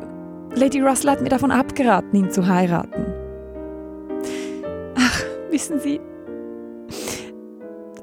Lady 0.56 0.80
Russell 0.80 1.12
hat 1.12 1.22
mir 1.22 1.30
davon 1.30 1.52
abgeraten, 1.52 2.18
ihn 2.18 2.32
zu 2.32 2.48
heiraten. 2.48 3.06
Ach, 4.96 5.22
wissen 5.50 5.82
Sie, 5.82 6.00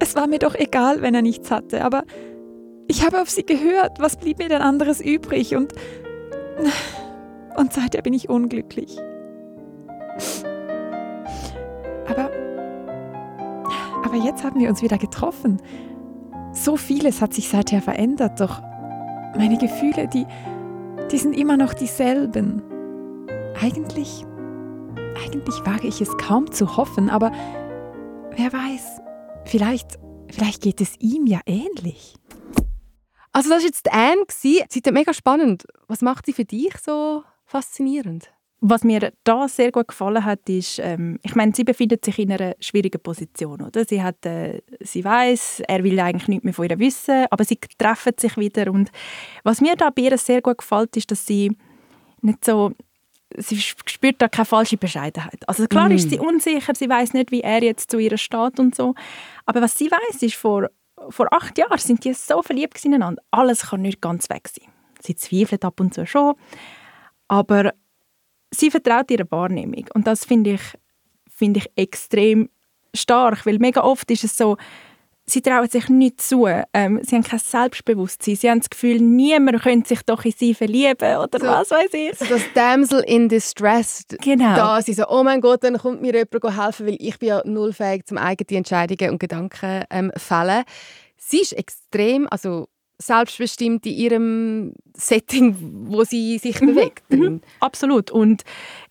es 0.01 0.15
war 0.17 0.27
mir 0.27 0.41
doch 0.41 0.55
egal, 0.55 1.01
wenn 1.01 1.15
er 1.15 1.23
nichts 1.23 1.51
hatte, 1.51 1.83
aber 1.83 2.03
ich 2.93 3.03
habe 3.07 3.23
auf 3.23 3.31
sie 3.31 3.45
gehört. 3.45 4.01
Was 4.01 4.17
blieb 4.17 4.39
mir 4.39 4.51
denn 4.51 4.61
anderes 4.61 5.01
übrig? 5.01 5.57
Und, 5.57 5.73
und 7.57 7.73
seither 7.73 8.03
bin 8.03 8.13
ich 8.13 8.29
unglücklich. 8.29 8.99
Aber, 12.07 12.31
aber 14.05 14.17
jetzt 14.17 14.45
haben 14.45 14.61
wir 14.61 14.69
uns 14.69 14.83
wieder 14.83 14.99
getroffen. 14.99 15.63
So 16.53 16.77
vieles 16.77 17.23
hat 17.23 17.33
sich 17.33 17.49
seither 17.49 17.81
verändert, 17.81 18.39
doch 18.39 18.61
meine 19.39 19.57
Gefühle, 19.57 20.07
die, 20.07 20.27
die 21.11 21.17
sind 21.17 21.33
immer 21.33 21.57
noch 21.57 21.73
dieselben. 21.73 22.63
Eigentlich, 23.59 24.27
eigentlich 25.25 25.65
wage 25.65 25.89
ich 25.89 26.03
es 26.03 26.15
kaum 26.19 26.53
zu 26.53 26.77
hoffen, 26.77 27.09
aber 27.09 27.33
wer 28.37 28.53
weiß, 28.53 29.01
vielleicht, 29.47 29.99
vielleicht 30.31 30.63
geht 30.63 30.83
es 30.83 30.95
ihm 31.01 31.27
ja 31.27 31.41
ähnlich. 31.47 32.17
Also 33.33 33.49
das 33.49 33.59
war 33.59 33.67
jetzt 33.67 33.93
Anne. 33.93 34.25
Sie 34.29 34.61
ist 34.61 34.93
mega 34.93 35.15
spannend. 35.15 35.65
Was 35.89 36.03
macht 36.03 36.27
sie 36.27 36.33
für 36.33 36.45
dich 36.45 36.77
so 36.79 37.25
faszinierend? 37.47 38.31
Was 38.65 38.85
mir 38.85 39.13
da 39.25 39.49
sehr 39.49 39.73
gut 39.73 39.89
gefallen 39.89 40.25
hat, 40.25 40.49
ist, 40.49 40.79
ähm, 40.79 41.19
ich 41.25 41.35
meine, 41.35 41.53
sie 41.53 41.65
befindet 41.65 42.05
sich 42.05 42.21
in 42.21 42.31
einer 42.31 42.55
schwierigen 42.61 43.03
Position, 43.03 43.61
oder? 43.61 43.85
Sie 43.85 44.01
hat, 44.01 44.25
äh, 44.25 44.63
sie 44.81 45.05
weiß, 45.05 45.65
er 45.67 45.83
will 45.83 45.99
eigentlich 45.99 46.29
nichts 46.29 46.45
mehr 46.45 46.55
von 46.55 46.69
ihr 46.71 46.79
wissen, 46.79 47.27
aber 47.31 47.45
sie 47.45 47.59
treffen 47.77 48.13
sich 48.17 48.37
wieder 48.37 48.71
und 48.71 48.93
was 49.43 49.61
mir 49.61 49.75
da 49.75 49.91
bei 49.91 50.03
ihr 50.03 50.17
sehr 50.17 50.43
gut 50.43 50.59
gefällt, 50.59 50.97
ist, 50.97 51.11
dass 51.11 51.27
sie 51.27 51.57
nicht 52.21 52.45
so 52.45 52.71
sie 53.37 53.61
spürt 53.61 54.21
da 54.21 54.29
keine 54.29 54.45
falsche 54.45 54.77
Bescheidenheit. 54.77 55.49
Also 55.49 55.67
klar 55.67 55.89
mm. 55.89 55.93
ist 55.93 56.11
sie 56.11 56.19
unsicher, 56.19 56.75
sie 56.75 56.89
weiß 56.89 57.15
nicht, 57.15 57.31
wie 57.31 57.41
er 57.41 57.63
jetzt 57.63 57.91
zu 57.91 57.99
ihr 57.99 58.17
steht 58.19 58.61
und 58.61 58.75
so, 58.75 58.95
aber 59.47 59.63
was 59.63 59.77
sie 59.77 59.91
weiß, 59.91 60.23
ist 60.23 60.35
vor 60.35 60.69
vor 61.11 61.33
acht 61.33 61.59
Jahren 61.59 61.79
sind 61.79 62.05
die 62.05 62.15
so 62.15 62.43
verliebt 62.43 62.85
ineinander. 62.85 63.23
Alles 63.31 63.71
kann 63.71 63.83
nicht 63.83 64.01
ganz 64.01 64.29
weg 64.31 64.49
sein. 64.49 64.71
Sie 65.01 65.15
zweifelt 65.15 65.65
ab 65.65 65.81
und 65.81 65.95
zu 65.95 66.07
schon, 66.07 66.35
aber 67.29 67.73
sie 68.51 68.71
vertraut 68.71 69.11
ihrer 69.11 69.31
Wahrnehmung 69.31 69.87
und 69.95 70.07
das 70.07 70.25
finde 70.25 70.53
ich, 70.53 70.63
find 71.29 71.57
ich 71.57 71.71
extrem 71.77 72.49
stark, 72.95 73.45
weil 73.47 73.59
mega 73.59 73.83
oft 73.83 74.11
ist 74.11 74.25
es 74.25 74.37
so, 74.37 74.57
sie 75.33 75.43
trauen 75.43 75.69
sich 75.69 75.89
nicht 75.89 76.21
zu, 76.21 76.47
ähm, 76.47 77.01
sie 77.03 77.17
haben 77.17 77.25
kein 77.25 77.39
Selbstbewusstsein, 77.39 78.37
sie 78.37 78.51
haben 78.51 78.61
das 78.61 78.71
Gefühl, 78.71 79.01
niemand 79.01 79.63
könnte 79.63 79.89
sich 79.89 80.03
doch 80.03 80.25
in 80.25 80.33
sie 80.33 80.55
verlieben 80.55 81.17
oder 81.17 81.39
so, 81.39 81.47
was 81.47 81.71
weiß 81.71 81.93
ich. 81.95 82.19
So 82.19 82.27
das 82.27 82.43
Damsel 82.55 83.01
in 83.01 83.29
Distress, 83.29 84.05
genau. 84.21 84.55
da 84.55 84.83
sie 84.83 84.93
so, 84.93 85.09
oh 85.09 85.23
mein 85.23 85.41
Gott, 85.41 85.65
dann 85.65 85.79
kommt 85.79 86.03
mir 86.03 86.15
jemand 86.15 86.57
helfen, 86.57 86.87
weil 86.87 86.97
ich 86.99 87.19
bin 87.19 87.31
ja 87.31 87.43
null 87.45 87.73
fähig 87.73 88.07
zum 88.07 88.19
eigene 88.19 88.59
Entscheidungen 88.59 89.11
und 89.11 89.19
Gedanken 89.19 89.85
ähm, 89.91 90.13
fällen. 90.17 90.65
Sie 91.17 91.41
ist 91.41 91.53
extrem, 91.53 92.29
also 92.31 92.69
selbstbestimmt 93.07 93.85
in 93.87 93.93
ihrem 93.93 94.73
Setting, 94.95 95.57
wo 95.87 96.05
sie 96.05 96.39
sich 96.39 96.61
mhm. 96.61 96.67
bewegt. 96.67 97.11
Mhm. 97.13 97.41
Absolut. 97.61 98.11
Und 98.11 98.43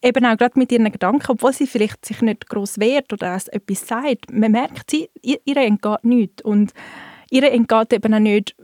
eben 0.01 0.25
auch 0.25 0.37
gerade 0.37 0.59
mit 0.59 0.71
ihren 0.71 0.91
Gedanken, 0.91 1.31
obwohl 1.31 1.53
sie 1.53 1.67
vielleicht 1.67 2.05
sich 2.05 2.21
nicht 2.21 2.47
groß 2.47 2.79
wehrt 2.79 3.11
oder 3.13 3.35
etwas 3.35 3.87
sagt, 3.87 4.31
man 4.31 4.51
merkt, 4.51 4.91
sie, 4.91 5.09
ihr 5.21 5.57
entgeht 5.57 6.03
nichts. 6.03 6.43
Und 6.43 6.73
ihr 7.29 7.51
entgeht 7.51 7.93
eben 7.93 8.13
auch 8.13 8.19
nicht 8.19 8.55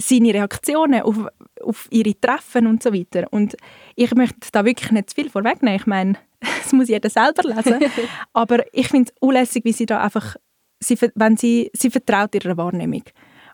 seine 0.00 0.32
Reaktionen 0.32 1.02
auf, 1.02 1.26
auf 1.62 1.88
ihre 1.90 2.18
Treffen 2.18 2.66
und 2.66 2.82
so 2.82 2.92
weiter. 2.92 3.26
Und 3.30 3.56
ich 3.96 4.14
möchte 4.14 4.48
da 4.52 4.64
wirklich 4.64 4.90
nicht 4.92 5.10
zu 5.10 5.16
viel 5.16 5.30
vorwegnehmen. 5.30 5.78
Ich 5.78 5.86
meine, 5.86 6.14
das 6.40 6.72
muss 6.72 6.88
jeder 6.88 7.10
selber 7.10 7.42
lesen. 7.42 7.80
Aber 8.32 8.64
ich 8.72 8.88
finde 8.88 9.10
es 9.10 9.16
unlässig, 9.20 9.64
wie 9.64 9.72
sie 9.72 9.86
da 9.86 10.00
einfach, 10.00 10.36
sie, 10.80 10.96
wenn 11.14 11.36
sie, 11.36 11.70
sie 11.74 11.90
vertraut 11.90 12.34
ihrer 12.34 12.56
Wahrnehmung. 12.56 13.02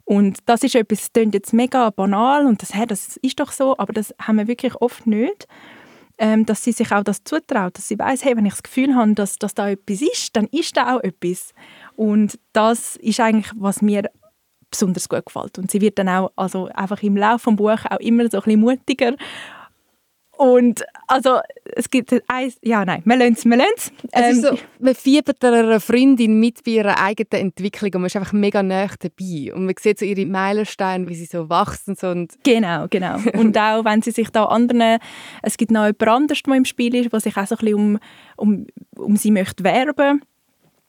Und 0.05 0.39
das 0.47 0.63
ist 0.63 0.75
etwas, 0.75 1.01
das 1.01 1.13
klingt 1.13 1.35
jetzt 1.35 1.53
mega 1.53 1.91
banal 1.91 2.47
und 2.47 2.61
das, 2.61 2.75
hey, 2.75 2.87
das 2.87 3.17
ist 3.19 3.41
doch 3.41 3.53
so, 3.53 3.77
aber 3.79 3.93
das 3.93 4.15
haben 4.21 4.37
wir 4.37 4.47
wirklich 4.47 4.75
oft 4.77 5.07
nicht. 5.07 5.47
Ähm, 6.17 6.47
dass 6.47 6.63
sie 6.63 6.71
sich 6.71 6.93
auch 6.93 7.03
das 7.03 7.25
zutraut, 7.25 7.77
dass 7.77 7.89
sie 7.89 7.99
weiß, 7.99 8.25
hey, 8.25 8.37
wenn 8.37 8.47
ich 8.47 8.53
das 8.53 8.63
Gefühl 8.63 8.95
habe, 8.95 9.15
dass, 9.15 9.37
dass 9.37 9.53
da 9.53 9.69
etwas 9.69 10.01
ist, 10.01 10.37
dann 10.37 10.47
ist 10.53 10.77
da 10.77 10.95
auch 10.95 11.03
etwas. 11.03 11.53
Und 11.97 12.39
das 12.53 12.95
ist 12.97 13.19
eigentlich, 13.19 13.51
was 13.57 13.83
mir 13.83 14.09
besonders 14.71 15.09
gut 15.09 15.27
gefällt. 15.27 15.59
Und 15.59 15.73
sie 15.73 15.81
wird 15.81 15.99
dann 15.99 16.09
auch 16.09 16.31
also 16.37 16.69
einfach 16.69 17.03
im 17.03 17.17
Laufe 17.17 17.51
des 17.51 17.57
Buches 17.57 17.87
auch 17.91 17.99
immer 17.99 18.31
so 18.31 18.39
ein 18.39 18.45
bisschen 18.45 18.61
mutiger 18.61 19.17
und 20.37 20.85
also 21.07 21.41
es 21.77 21.91
gibt 21.91 22.13
eins, 22.29 22.59
ja 22.63 22.85
nein, 22.85 23.03
wir 23.05 23.17
lernen 23.17 23.37
es, 23.37 23.45
wir 23.45 23.57
lernen 23.57 23.73
es. 23.77 23.93
Ähm, 24.13 24.41
so, 24.41 24.59
man 24.81 24.95
fiebert 24.95 25.45
einer 25.45 25.81
Freundin 25.81 26.41
mit 26.41 26.65
bei 26.65 26.73
ihrer 26.73 27.01
eigenen 27.01 27.47
Entwicklung 27.47 27.91
und 27.95 28.01
man 28.03 28.07
ist 28.07 28.17
einfach 28.17 28.33
mega 28.33 28.63
nah 28.63 28.89
dabei 28.99 29.55
und 29.55 29.67
man 29.67 29.75
sieht 29.79 29.99
so 29.99 30.05
ihre 30.05 30.27
Meilensteine, 30.27 31.09
wie 31.09 31.15
sie 31.15 31.27
so 31.27 31.49
wachsen. 31.49 31.95
So 31.95 32.09
und 32.09 32.35
genau, 32.43 32.87
genau. 32.89 33.19
und 33.35 33.57
auch 33.57 33.85
wenn 33.85 34.03
sie 34.03 34.11
sich 34.11 34.31
da 34.31 34.45
anderen, 34.47 34.99
es 35.43 35.57
gibt 35.57 35.71
noch 35.71 35.87
jemand 35.87 36.09
anderes, 36.09 36.43
der 36.43 36.55
im 36.55 36.65
Spiel 36.65 36.95
ist, 36.95 37.13
der 37.13 37.21
sich 37.21 37.37
auch 37.37 37.47
so 37.47 37.57
ein 37.57 37.65
bisschen 37.65 37.75
um, 37.75 37.99
um, 38.37 38.67
um 38.97 39.17
sie 39.17 39.31
möchte 39.31 39.65
werben 39.65 39.95
möchte 39.97 40.34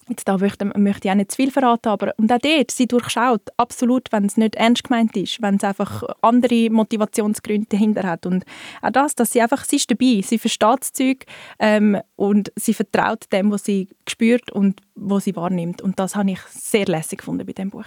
Jetzt 0.08 0.28
da 0.28 0.38
möchte, 0.38 0.66
möchte 0.66 1.08
ich 1.08 1.12
auch 1.12 1.16
nicht 1.16 1.32
zu 1.32 1.38
viel 1.38 1.50
verraten, 1.50 1.90
aber 1.90 2.14
und 2.18 2.32
auch 2.32 2.38
dort, 2.38 2.70
sie 2.70 2.86
durchschaut 2.86 3.42
absolut, 3.58 4.12
wenn 4.12 4.26
es 4.26 4.38
nicht 4.38 4.56
ernst 4.56 4.84
gemeint 4.84 5.18
ist, 5.18 5.42
wenn 5.42 5.56
es 5.56 5.64
einfach 5.64 6.04
andere 6.22 6.70
Motivationsgründe 6.70 7.68
dahinter 7.70 8.04
hat 8.04 8.28
und 8.28 8.46
auch 8.84 8.92
das, 8.92 9.16
dass 9.16 9.32
sie 9.32 9.42
einfach, 9.42 9.66
sie 9.66 9.78
ist 9.78 9.90
dabei, 9.90 10.22
sie 10.24 10.38
versteht 10.38 10.82
das 10.82 10.94
Zeug 10.94 11.26
ähm, 11.58 12.00
und 12.16 12.52
sie 12.56 12.76
vertraut 12.76 13.26
dem, 13.32 13.52
was 13.52 13.66
sie 13.66 13.90
spürt 14.08 14.52
und 14.52 14.80
was 14.94 15.24
sie 15.24 15.36
wahrnimmt 15.36 15.82
und 15.82 16.00
das 16.00 16.16
habe 16.16 16.32
ich 16.32 16.40
sehr 16.52 16.86
lässig 16.86 17.20
gefunden 17.20 17.46
bei 17.46 17.54
dem 17.54 17.72
Buch. 17.72 17.86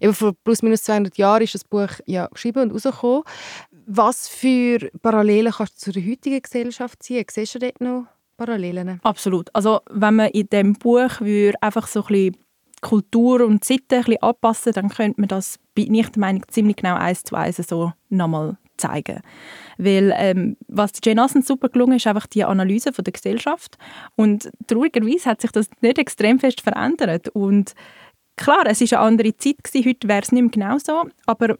Eben 0.00 0.14
vor 0.14 0.32
plus 0.44 0.62
minus 0.62 0.82
200 0.82 1.16
Jahren 1.18 1.42
ist 1.42 1.54
das 1.54 1.64
Buch 1.64 1.90
ja 2.06 2.26
geschrieben 2.26 2.62
und 2.62 2.72
rausgekommen. 2.72 3.22
Was 3.86 4.28
für 4.28 4.90
Parallelen 5.02 5.52
kannst 5.52 5.86
du 5.86 5.92
zur 5.92 6.02
heutigen 6.02 6.42
Gesellschaft 6.42 7.02
ziehen? 7.02 7.24
Siehst 7.30 7.54
du 7.54 7.58
dort 7.60 7.80
noch 7.80 8.06
Parallelen? 8.40 9.00
Absolut. 9.02 9.54
Also 9.54 9.80
wenn 9.90 10.16
man 10.16 10.30
in 10.30 10.48
dem 10.48 10.72
Buch 10.72 11.20
würde 11.20 11.62
einfach 11.62 11.86
so 11.86 12.00
ein 12.00 12.06
bisschen 12.06 12.36
Kultur 12.80 13.44
und 13.44 13.62
Sitten 13.66 14.16
anpassen, 14.22 14.72
dann 14.72 14.88
könnte 14.88 15.20
man 15.20 15.28
das, 15.28 15.58
bin 15.74 15.92
ich 15.92 16.08
der 16.08 16.20
Meinung, 16.20 16.44
ziemlich 16.48 16.76
genau 16.76 16.94
eins 16.94 17.22
zu 17.22 17.36
eins 17.36 17.58
so 17.58 17.92
nochmal 18.08 18.56
zeigen. 18.78 19.20
Weil 19.76 20.14
ähm, 20.16 20.56
was 20.68 20.92
Jane 21.04 21.22
Austen 21.22 21.42
super 21.42 21.68
gelungen 21.68 21.98
ist, 21.98 22.06
einfach 22.06 22.26
die 22.26 22.42
Analyse 22.42 22.94
von 22.94 23.04
der 23.04 23.12
Gesellschaft 23.12 23.76
und 24.16 24.50
traurigerweise 24.66 25.28
hat 25.28 25.42
sich 25.42 25.52
das 25.52 25.68
nicht 25.82 25.98
extrem 25.98 26.38
fest 26.38 26.62
verändert 26.62 27.28
und 27.28 27.74
klar, 28.36 28.64
es 28.64 28.80
ist 28.80 28.94
eine 28.94 29.02
andere 29.02 29.36
Zeit 29.36 29.62
gewesen, 29.62 29.86
heute 29.86 30.08
wäre 30.08 30.22
es 30.22 30.32
nicht 30.32 30.40
mehr 30.40 30.50
genau 30.50 30.78
so, 30.78 31.10
aber 31.26 31.58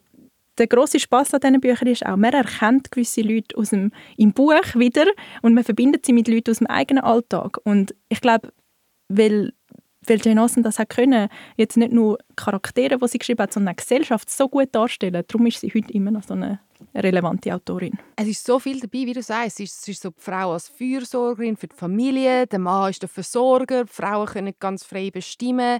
der 0.57 0.67
große 0.67 0.99
Spaß 0.99 1.33
an 1.33 1.41
diesen 1.41 1.61
Büchern 1.61 1.87
ist 1.87 2.05
auch, 2.05 2.17
man 2.17 2.33
erkennt 2.33 2.91
gewisse 2.91 3.21
Leute 3.21 3.57
aus 3.57 3.69
dem, 3.69 3.91
im 4.17 4.33
Buch 4.33 4.75
wieder 4.75 5.05
und 5.41 5.53
man 5.53 5.63
verbindet 5.63 6.05
sie 6.05 6.13
mit 6.13 6.27
Leuten 6.27 6.51
aus 6.51 6.57
dem 6.57 6.67
eigenen 6.67 7.03
Alltag. 7.03 7.59
Und 7.63 7.95
ich 8.09 8.21
glaube, 8.21 8.53
weil 9.07 9.53
weil 10.07 10.19
Jane 10.21 10.41
Austen 10.41 10.63
das 10.63 10.79
hat 10.79 10.89
können, 10.89 11.29
jetzt 11.57 11.77
nicht 11.77 11.91
nur 11.91 12.17
Charaktere, 12.35 12.97
die 12.97 13.07
sie 13.07 13.19
geschrieben 13.19 13.43
hat, 13.43 13.53
sondern 13.53 13.75
Gesellschaft 13.75 14.29
so 14.29 14.49
gut 14.49 14.69
darstellen. 14.71 15.23
Darum 15.27 15.45
ist 15.45 15.59
sie 15.59 15.71
heute 15.73 15.93
immer 15.93 16.11
noch 16.11 16.23
so 16.23 16.33
eine 16.33 16.59
relevante 16.95 17.53
Autorin. 17.53 17.93
Es 18.15 18.27
ist 18.27 18.43
so 18.43 18.57
viel 18.59 18.79
dabei, 18.79 19.05
wie 19.05 19.13
du 19.13 19.21
sagst. 19.21 19.59
Es 19.59 19.71
ist, 19.71 19.81
es 19.81 19.87
ist 19.87 20.01
so 20.01 20.09
die 20.09 20.19
Frau 20.19 20.53
als 20.53 20.67
Fürsorgerin 20.67 21.55
für 21.55 21.67
die 21.67 21.75
Familie, 21.75 22.47
der 22.47 22.59
Mann 22.59 22.89
ist 22.89 23.01
der 23.03 23.09
Versorger, 23.09 23.85
die 23.85 23.93
Frauen 23.93 24.25
können 24.25 24.53
ganz 24.59 24.83
frei 24.83 25.11
bestimmen, 25.11 25.79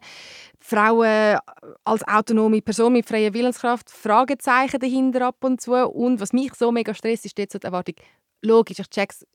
die 0.62 0.66
Frauen 0.66 1.40
als 1.84 2.08
autonome 2.08 2.62
Person 2.62 2.94
mit 2.94 3.08
freier 3.08 3.34
Willenskraft, 3.34 3.90
Fragezeichen 3.90 4.80
dahinter 4.80 5.28
ab 5.28 5.38
und 5.44 5.60
zu. 5.60 5.74
Und 5.74 6.20
was 6.20 6.34
mich 6.34 6.54
so 6.54 6.72
mega 6.72 6.94
stresst, 6.94 7.25
ist 7.25 7.38
jetzt 7.40 7.54
so 7.54 7.60
die 7.60 7.66
Erwartung, 7.66 7.96
logisch, 8.42 8.80
ich 8.80 8.90
check's, 8.90 9.25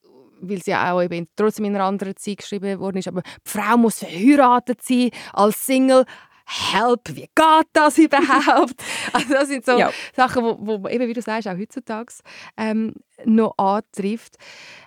weil 0.40 0.62
sie 0.62 0.73
ja 0.73 0.93
auch 0.93 1.02
eben 1.02 1.28
trotzdem 1.37 1.66
in 1.66 1.75
einer 1.75 1.85
anderen 1.85 2.16
Zeit 2.16 2.38
geschrieben 2.38 2.78
worden 2.78 2.99
ist, 2.99 3.09
aber 3.09 3.23
die 3.23 3.50
Frau 3.50 3.76
muss 3.76 3.99
verheiratet 3.99 4.83
sein 4.83 5.11
als 5.33 5.64
Single. 5.66 6.05
Help, 6.49 7.09
wie 7.09 7.28
geht 7.35 7.66
das 7.73 7.99
überhaupt? 7.99 8.81
also 9.12 9.33
das 9.33 9.49
sind 9.49 9.66
so 9.66 9.78
ja. 9.78 9.90
Sachen, 10.14 10.45
wo, 10.45 10.83
wo 10.83 10.88
eben, 10.88 11.09
wie 11.09 11.12
du 11.12 11.21
sagst, 11.21 11.49
auch 11.49 11.59
heutzutage 11.59 12.12
ähm, 12.57 12.95
noch 13.25 13.55
antrifft. 13.59 14.37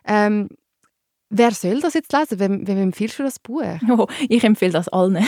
Ähm, 0.06 0.48
wer 1.30 1.52
soll 1.52 1.82
das 1.82 1.96
jetzt 1.96 2.14
lesen? 2.14 2.40
Wem, 2.40 2.66
wem 2.66 2.78
empfiehlst 2.78 3.20
du 3.20 3.24
das 3.24 3.40
Buch? 3.40 3.64
Oh, 3.90 4.08
ich 4.30 4.44
empfehle 4.44 4.72
das 4.72 4.88
allen. 4.88 5.14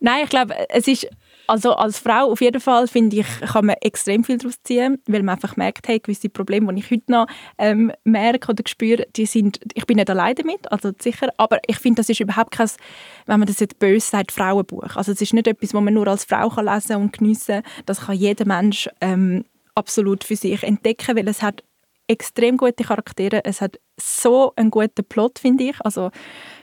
Nein, 0.00 0.24
ich 0.24 0.30
glaube, 0.30 0.54
es 0.68 0.86
ist 0.86 1.08
also 1.46 1.74
als 1.74 1.98
Frau 1.98 2.30
auf 2.30 2.40
jeden 2.40 2.60
Fall 2.60 2.86
finde 2.88 3.16
ich, 3.16 3.26
kann 3.40 3.66
man 3.66 3.76
extrem 3.80 4.24
viel 4.24 4.38
daraus 4.38 4.62
ziehen, 4.62 4.98
weil 5.06 5.22
man 5.22 5.34
einfach 5.34 5.56
merkt, 5.56 5.88
hey, 5.88 5.98
gewisse 5.98 6.28
Probleme, 6.28 6.72
die 6.74 6.80
ich 6.80 6.90
heute 6.90 7.10
noch 7.10 7.26
ähm, 7.58 7.92
merke 8.04 8.50
oder 8.50 8.62
spüre, 8.66 9.06
die 9.16 9.26
sind, 9.26 9.58
ich 9.74 9.86
bin 9.86 9.96
nicht 9.96 10.10
allein 10.10 10.34
damit, 10.34 10.70
also 10.70 10.92
sicher, 10.98 11.28
aber 11.36 11.58
ich 11.66 11.78
finde, 11.78 12.00
das 12.00 12.08
ist 12.08 12.20
überhaupt 12.20 12.52
kein, 12.52 12.70
wenn 13.26 13.40
man 13.40 13.46
das 13.46 13.60
jetzt 13.60 13.78
böse 13.78 14.06
sagt, 14.06 14.32
Frauenbuch. 14.32 14.96
Also 14.96 15.12
es 15.12 15.20
ist 15.20 15.34
nicht 15.34 15.46
etwas, 15.46 15.74
was 15.74 15.82
man 15.82 15.94
nur 15.94 16.08
als 16.08 16.24
Frau 16.24 16.48
kann 16.48 16.66
lesen 16.66 16.96
und 16.96 17.12
geniessen. 17.12 17.62
Das 17.86 18.02
kann 18.02 18.16
jeder 18.16 18.46
Mensch 18.46 18.88
ähm, 19.00 19.44
absolut 19.74 20.24
für 20.24 20.36
sich 20.36 20.62
entdecken, 20.62 21.16
weil 21.16 21.28
es 21.28 21.42
hat 21.42 21.62
extrem 22.08 22.56
gute 22.56 22.84
Charaktere, 22.84 23.44
es 23.44 23.60
hat 23.60 23.78
so 23.98 24.52
einen 24.56 24.70
guten 24.70 25.04
Plot, 25.08 25.38
finde 25.38 25.64
ich. 25.64 25.80
Also 25.80 26.10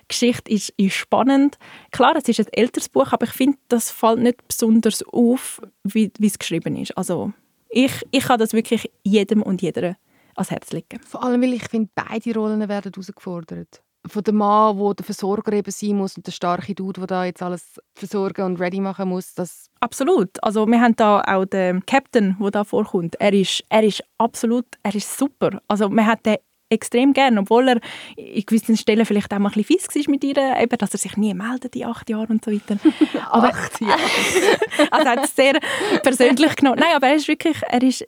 Geschichte 0.09 0.51
ist, 0.51 0.73
ist 0.75 0.95
spannend. 0.95 1.57
Klar, 1.91 2.15
es 2.17 2.27
ist 2.27 2.39
ein 2.39 2.47
älteres 2.51 2.89
Buch, 2.89 3.13
aber 3.13 3.25
ich 3.25 3.31
finde, 3.31 3.57
das 3.69 3.89
fällt 3.91 4.19
nicht 4.19 4.45
besonders 4.47 5.03
auf, 5.03 5.61
wie, 5.83 6.11
wie 6.19 6.27
es 6.27 6.37
geschrieben 6.37 6.75
ist. 6.75 6.97
Also 6.97 7.31
ich, 7.69 8.05
ich 8.11 8.23
kann 8.25 8.39
das 8.39 8.53
wirklich 8.53 8.91
jedem 9.03 9.41
und 9.41 9.61
jeder 9.61 9.95
ans 10.35 10.51
Herz 10.51 10.71
legen. 10.71 10.99
Vor 11.05 11.23
allem, 11.23 11.41
weil 11.41 11.53
ich 11.53 11.67
finde, 11.69 11.89
beide 11.95 12.33
Rollen 12.33 12.67
werden 12.67 12.91
herausgefordert. 12.93 13.81
Von 14.07 14.23
dem 14.23 14.37
Mann, 14.37 14.77
der 14.77 14.93
der 14.93 15.05
Versorger 15.05 15.51
eben 15.53 15.71
sein 15.71 15.97
muss 15.97 16.15
und 16.15 16.25
der 16.25 16.31
starke 16.31 16.73
Dude, 16.73 17.01
der 17.01 17.07
da 17.07 17.25
jetzt 17.25 17.43
alles 17.43 17.79
versorgen 17.93 18.45
und 18.45 18.59
ready 18.59 18.79
machen 18.79 19.09
muss. 19.09 19.33
Das 19.35 19.69
absolut. 19.81 20.41
Also 20.41 20.65
wir 20.65 20.79
haben 20.79 20.95
da 20.95 21.21
auch 21.21 21.45
den 21.45 21.85
Captain, 21.85 22.37
der 22.39 22.51
da 22.51 22.63
vorkommt. 22.63 23.15
Er 23.19 23.33
ist, 23.33 23.63
er 23.67 23.83
ist 23.83 24.01
absolut, 24.17 24.65
er 24.83 24.95
ist 24.95 25.17
super. 25.17 25.61
Also 25.67 25.89
man 25.89 26.05
hat 26.05 26.25
den 26.25 26.37
extrem 26.69 27.13
gerne, 27.13 27.41
obwohl 27.41 27.67
er 27.69 27.79
in 28.15 28.45
gewissen 28.45 28.77
Stellen 28.77 29.05
vielleicht 29.05 29.33
auch 29.33 29.39
mal 29.39 29.49
ein 29.49 29.53
bisschen 29.53 29.79
fies 29.79 30.07
war 30.07 30.11
mit 30.11 30.23
ihr, 30.23 30.38
eben, 30.61 30.77
dass 30.77 30.93
er 30.93 30.99
sich 30.99 31.17
nie 31.17 31.33
meldet 31.33 31.75
in 31.75 31.85
acht 31.85 32.09
Jahren 32.09 32.27
und 32.27 32.45
so 32.45 32.51
weiter. 32.51 32.77
Aber, 33.29 33.49
acht 33.49 33.81
Jahre? 33.81 33.99
also 34.91 35.05
er 35.05 35.11
hat 35.11 35.25
es 35.25 35.35
sehr 35.35 35.59
persönlich 36.03 36.55
genommen. 36.55 36.79
Nein, 36.79 36.95
aber 36.95 37.07
er 37.07 37.15
ist 37.15 37.27
wirklich, 37.27 37.57
er 37.67 37.81
ist 37.81 38.07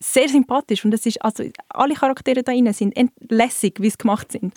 sehr 0.00 0.28
sympathisch 0.28 0.84
und 0.84 0.94
es 0.94 1.06
ist, 1.06 1.22
also 1.22 1.44
alle 1.68 1.94
Charaktere 1.94 2.42
da 2.42 2.52
drin 2.52 2.72
sind 2.72 2.94
lässig, 3.28 3.80
wie 3.80 3.90
sie 3.90 3.98
gemacht 3.98 4.32
sind. 4.32 4.54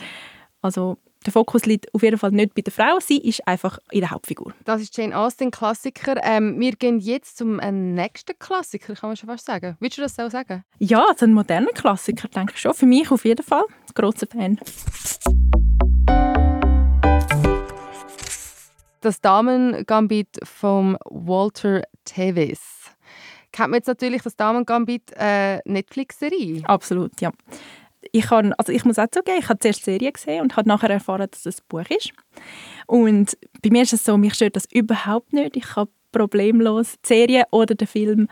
Also 0.62 0.98
der 1.26 1.34
Fokus 1.34 1.66
liegt 1.66 1.94
auf 1.94 2.02
jeden 2.02 2.18
Fall 2.18 2.32
nicht 2.32 2.56
bei 2.56 2.62
der 2.62 2.74
Frau, 2.74 3.00
sie 3.00 3.18
ist 3.18 3.48
einfach 3.48 3.78
ihre 3.92 4.10
Hauptfigur. 4.10 4.54
Das 4.66 4.82
ist 4.82 4.98
Jane 4.98 5.16
Austen, 5.16 5.52
Klassiker. 5.52 6.16
Ähm, 6.24 6.60
wir 6.60 6.72
gehen 6.72 7.00
jetzt 7.00 7.38
zum 7.38 7.60
äh, 7.60 7.72
nächsten 7.72 8.38
Klassiker, 8.40 8.96
kann 8.96 9.12
man 9.12 9.18
schon 9.18 9.30
fast 9.30 9.46
sagen. 9.46 9.78
Willst 9.80 9.98
du 9.98 10.02
das 10.02 10.16
so 10.16 10.28
sagen? 10.30 10.64
Ja, 10.80 11.06
also 11.08 11.26
ein 11.26 11.34
moderner 11.34 11.72
Klassiker, 11.74 12.28
denke 12.28 12.54
ich 12.56 12.62
schon. 12.62 12.74
Für 12.74 12.88
mich 12.88 13.12
auf 13.12 13.24
jeden 13.24 13.44
Fall. 13.44 13.64
Großer 13.94 14.26
Fan. 14.28 14.60
Das 19.02 19.22
Damen-Gambit 19.22 20.40
von 20.44 20.98
Walter 21.06 21.84
Tevis. 22.06 22.62
Kennt 23.52 23.70
man 23.70 23.78
jetzt 23.80 23.88
natürlich 23.88 24.22
das 24.24 24.36
Damen-Gambit 24.36 25.12
äh, 25.18 25.60
Netflix-Serie? 25.66 26.64
Absolut, 26.66 27.20
ja 27.22 27.32
ich, 28.12 28.26
kann, 28.26 28.54
also 28.54 28.72
ich 28.72 28.86
muss 28.86 29.00
auch 29.00 29.10
zugeben, 29.12 29.38
ich 29.40 29.50
habe 29.50 29.60
zuerst 29.60 29.80
die 29.80 29.92
Serie 29.92 30.12
gesehen 30.12 30.42
und 30.42 30.56
habe 30.56 30.68
nachher 30.68 30.90
erfahren, 30.90 31.28
dass 31.30 31.46
es 31.46 31.60
ein 31.60 31.66
Buch 31.70 31.90
ist. 31.90 32.12
Und 32.88 33.38
bei 33.62 33.70
mir 33.70 33.84
ist 33.84 33.94
es 33.94 34.04
so, 34.04 34.18
mich 34.18 34.34
stört 34.34 34.56
das 34.56 34.66
überhaupt 34.72 35.34
nicht. 35.34 35.56
Ich 35.56 35.64
kann 35.64 35.88
problemlos 36.12 36.96
die 37.04 37.08
Serie 37.08 37.44
oder 37.52 37.76
den 37.76 37.88
Film 37.88 38.28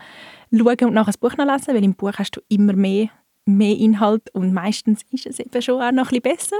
schauen 0.52 0.88
und 0.88 0.94
nachher 0.94 1.06
das 1.06 1.18
Buch 1.18 1.36
noch 1.36 1.46
lesen, 1.46 1.74
weil 1.74 1.84
im 1.84 1.94
Buch 1.94 2.12
hast 2.16 2.36
du 2.36 2.40
immer 2.48 2.74
mehr, 2.74 3.08
mehr 3.46 3.76
Inhalt 3.76 4.32
und 4.34 4.52
meistens 4.52 5.02
ist 5.10 5.26
es 5.26 5.38
eben 5.38 5.62
schon 5.62 5.80
auch 5.80 5.92
noch 5.92 6.10
ein 6.12 6.20
bisschen 6.20 6.36
besser. 6.36 6.56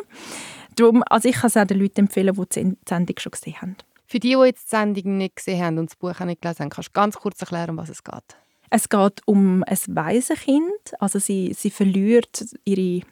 Darum, 0.76 1.02
also 1.08 1.28
ich 1.28 1.36
kann 1.36 1.48
es 1.48 1.56
auch 1.56 1.66
den 1.66 1.78
Leuten 1.78 2.00
empfehlen, 2.00 2.34
die 2.34 2.62
die 2.62 2.76
Sendung 2.88 3.18
schon 3.18 3.32
gesehen 3.32 3.60
haben. 3.60 3.76
Für 4.06 4.18
die, 4.18 4.30
die 4.30 4.46
jetzt 4.46 4.64
die 4.64 4.76
Sendung 4.76 5.18
nicht 5.18 5.36
gesehen 5.36 5.62
haben 5.62 5.78
und 5.78 5.90
das 5.90 5.96
Buch 5.96 6.20
auch 6.20 6.24
nicht 6.24 6.42
gelesen 6.42 6.60
haben, 6.60 6.70
kannst 6.70 6.88
du 6.88 6.92
ganz 6.92 7.16
kurz 7.16 7.40
erklären, 7.40 7.70
um 7.70 7.76
was 7.76 7.90
es 7.90 8.02
geht? 8.02 8.39
Es 8.70 8.88
geht 8.88 9.20
um 9.26 9.64
ein 9.64 9.78
Waisenkind. 9.88 10.94
Also 11.00 11.18
sie, 11.18 11.52
sie 11.54 11.70
verliert 11.70 12.44
ihre, 12.64 13.04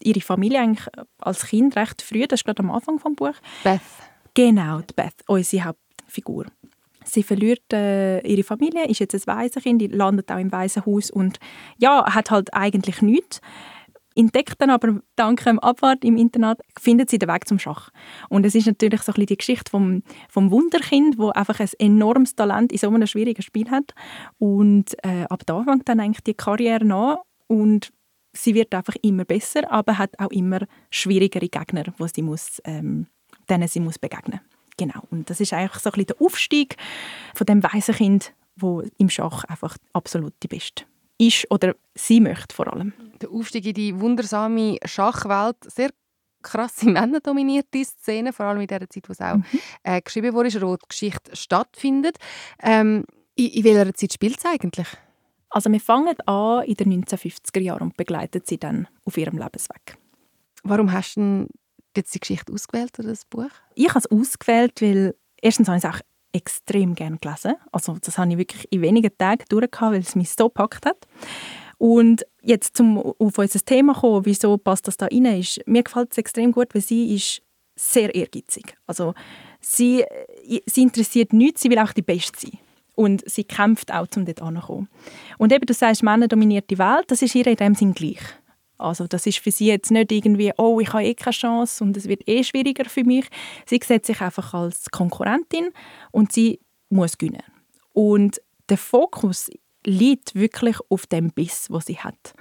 ihre 0.00 0.20
Familie 0.20 0.60
eigentlich 0.60 0.86
als 1.18 1.46
Kind 1.46 1.76
recht 1.76 2.02
früh. 2.02 2.26
Das 2.26 2.40
ist 2.40 2.44
gerade 2.44 2.62
am 2.62 2.70
Anfang 2.70 2.96
des 2.98 3.16
Buch. 3.16 3.34
Beth. 3.62 3.80
Genau, 4.34 4.80
die 4.80 4.94
Beth, 4.94 5.14
unsere 5.26 5.64
Hauptfigur. 5.64 6.46
Sie 7.04 7.22
verliert 7.22 7.72
äh, 7.72 8.20
ihre 8.20 8.42
Familie, 8.42 8.86
ist 8.86 9.00
jetzt 9.00 9.14
ein 9.14 9.26
Waisenkind, 9.26 9.80
die 9.80 9.86
landet 9.86 10.30
auch 10.30 10.38
im 10.38 10.52
Waisenhaus 10.52 11.10
und 11.10 11.38
ja, 11.78 12.14
hat 12.14 12.30
halt 12.30 12.52
eigentlich 12.52 13.00
nichts 13.00 13.40
entdeckt 14.18 14.56
dann 14.58 14.70
aber 14.70 15.00
dank 15.16 15.44
dem 15.44 15.58
Abwart 15.60 16.04
im 16.04 16.16
Internat, 16.16 16.60
findet 16.78 17.08
sie 17.08 17.18
den 17.18 17.28
Weg 17.28 17.46
zum 17.46 17.58
Schach. 17.58 17.90
Und 18.28 18.44
es 18.44 18.54
ist 18.54 18.66
natürlich 18.66 19.02
so 19.02 19.12
ein 19.12 19.14
bisschen 19.14 19.26
die 19.26 19.36
Geschichte 19.36 19.70
vom, 19.70 20.02
vom 20.28 20.50
Wunderkind, 20.50 21.18
wo 21.18 21.30
einfach 21.30 21.60
ein 21.60 21.68
enormes 21.78 22.34
Talent 22.34 22.72
in 22.72 22.78
so 22.78 22.88
einem 22.88 23.06
schwierigen 23.06 23.42
Spiel 23.42 23.70
hat. 23.70 23.94
Und 24.38 24.94
äh, 25.04 25.24
ab 25.30 25.42
da 25.46 25.62
fängt 25.62 25.88
dann 25.88 26.00
eigentlich 26.00 26.24
die 26.24 26.34
Karriere 26.34 26.84
an 26.92 27.18
und 27.46 27.92
sie 28.32 28.54
wird 28.54 28.74
einfach 28.74 28.96
immer 29.02 29.24
besser, 29.24 29.70
aber 29.70 29.98
hat 29.98 30.18
auch 30.18 30.30
immer 30.30 30.60
schwierigere 30.90 31.48
Gegner, 31.48 31.84
wo 31.96 32.06
sie 32.06 32.22
muss, 32.22 32.60
ähm, 32.64 33.06
denen 33.48 33.68
sie 33.68 33.80
muss 33.80 33.98
begegnen. 33.98 34.40
Genau. 34.76 35.02
Und 35.10 35.30
das 35.30 35.40
ist 35.40 35.52
eigentlich 35.52 35.80
so 35.80 35.90
ein 35.90 35.92
bisschen 35.92 36.18
der 36.18 36.26
Aufstieg 36.26 36.76
von 37.34 37.46
dem 37.46 37.62
Waisenkind, 37.62 38.32
wo 38.56 38.82
im 38.98 39.10
Schach 39.10 39.44
einfach 39.44 39.76
absolut 39.92 40.34
die 40.42 40.48
Beste 40.48 40.84
ist 41.18 41.50
oder 41.50 41.74
sie 41.94 42.20
möchte 42.20 42.54
vor 42.54 42.72
allem. 42.72 42.92
Der 43.20 43.30
Aufstieg 43.30 43.66
in 43.66 43.74
die 43.74 44.00
wundersame 44.00 44.78
Schachwelt, 44.84 45.56
sehr 45.66 45.90
krasse 46.42 46.86
männerdominierte 46.90 47.84
Szene, 47.84 48.32
vor 48.32 48.46
allem 48.46 48.60
in 48.60 48.66
der 48.68 48.88
Zeit, 48.88 49.08
wo 49.08 49.12
es 49.12 49.20
auch 49.20 49.36
mhm. 49.36 49.44
äh, 49.82 50.00
geschrieben 50.00 50.32
wurde, 50.32 50.62
wo 50.62 50.76
die 50.76 50.88
Geschichte 50.88 51.34
stattfindet. 51.34 52.16
Ähm, 52.62 53.04
in, 53.34 53.46
in 53.50 53.64
welcher 53.64 53.94
Zeit 53.94 54.12
spielt 54.12 54.38
es 54.38 54.44
eigentlich? 54.44 54.88
Also 55.50 55.70
wir 55.72 55.80
fangen 55.80 56.16
an 56.26 56.64
in 56.64 56.74
den 56.74 57.04
1950er 57.04 57.60
Jahren 57.60 57.82
und 57.82 57.96
begleiten 57.96 58.42
sie 58.44 58.58
dann 58.58 58.86
auf 59.04 59.16
ihrem 59.16 59.38
Lebensweg. 59.38 59.96
Warum 60.62 60.92
hast 60.92 61.16
du 61.16 61.46
jetzt 61.96 62.14
die 62.14 62.20
Geschichte 62.20 62.52
ausgewählt 62.52 62.98
oder 62.98 63.08
das 63.08 63.24
Buch? 63.24 63.50
Ich 63.74 63.88
habe 63.88 63.98
es 63.98 64.10
ausgewählt, 64.10 64.82
weil 64.82 65.14
erstens 65.40 65.68
habe 65.68 65.78
ich 65.78 65.84
es 65.84 65.90
auch 65.90 66.00
extrem 66.32 66.94
gerne 66.94 67.18
gelesen. 67.18 67.54
Also 67.72 67.96
das 68.00 68.18
habe 68.18 68.30
ich 68.32 68.38
wirklich 68.38 68.70
in 68.70 68.82
wenigen 68.82 69.16
Tagen 69.16 69.44
durchgehabt, 69.48 69.92
weil 69.92 70.00
es 70.00 70.14
mich 70.14 70.30
so 70.30 70.48
gepackt 70.48 70.86
hat. 70.86 71.06
Und 71.78 72.26
jetzt 72.42 72.76
zum 72.76 72.98
auf 72.98 73.38
unser 73.38 73.60
Thema 73.60 73.94
kommen, 73.94 74.26
wieso 74.26 74.56
passt 74.58 74.88
das 74.88 74.96
da 74.96 75.06
rein, 75.06 75.26
ist, 75.26 75.60
mir 75.66 75.84
gefällt 75.84 76.10
es 76.12 76.18
extrem 76.18 76.52
gut, 76.52 76.74
weil 76.74 76.82
sie 76.82 77.14
ist 77.14 77.42
sehr 77.76 78.14
ehrgeizig. 78.14 78.76
Also 78.86 79.14
sie, 79.60 80.04
sie 80.66 80.82
interessiert 80.82 81.32
nichts, 81.32 81.62
sie 81.62 81.70
will 81.70 81.78
auch 81.78 81.92
die 81.92 82.02
Beste 82.02 82.38
sein. 82.40 82.58
Und 82.96 83.22
sie 83.30 83.44
kämpft 83.44 83.92
auch, 83.92 84.08
um 84.16 84.24
dort 84.24 84.42
anzukommen. 84.42 84.88
Und 85.38 85.52
eben, 85.52 85.64
du 85.64 85.72
sagst, 85.72 86.02
Männer 86.02 86.26
dominiert 86.26 86.68
die 86.68 86.78
Welt, 86.78 87.04
das 87.06 87.22
ist 87.22 87.36
ihr 87.36 87.46
in 87.46 87.54
dem 87.54 87.76
Sinn 87.76 87.94
gleich. 87.94 88.18
Also 88.78 89.06
das 89.06 89.26
ist 89.26 89.38
für 89.38 89.50
sie 89.50 89.66
jetzt 89.66 89.90
nicht 89.90 90.12
irgendwie, 90.12 90.52
oh, 90.56 90.80
ich 90.80 90.92
habe 90.92 91.04
eh 91.04 91.14
keine 91.14 91.34
Chance 91.34 91.82
und 91.84 91.96
es 91.96 92.08
wird 92.08 92.26
eh 92.28 92.44
schwieriger 92.44 92.84
für 92.84 93.04
mich. 93.04 93.26
Sie 93.66 93.80
sieht 93.84 94.06
sich 94.06 94.20
einfach 94.20 94.54
als 94.54 94.90
Konkurrentin 94.90 95.70
und 96.12 96.32
sie 96.32 96.60
muss 96.88 97.18
gewinnen. 97.18 97.42
Und 97.92 98.40
der 98.68 98.78
Fokus 98.78 99.50
liegt 99.84 100.34
wirklich 100.34 100.76
auf 100.88 101.06
dem 101.06 101.30
Biss, 101.30 101.66
wo 101.70 101.80
sie 101.80 101.98
hat. 101.98 102.34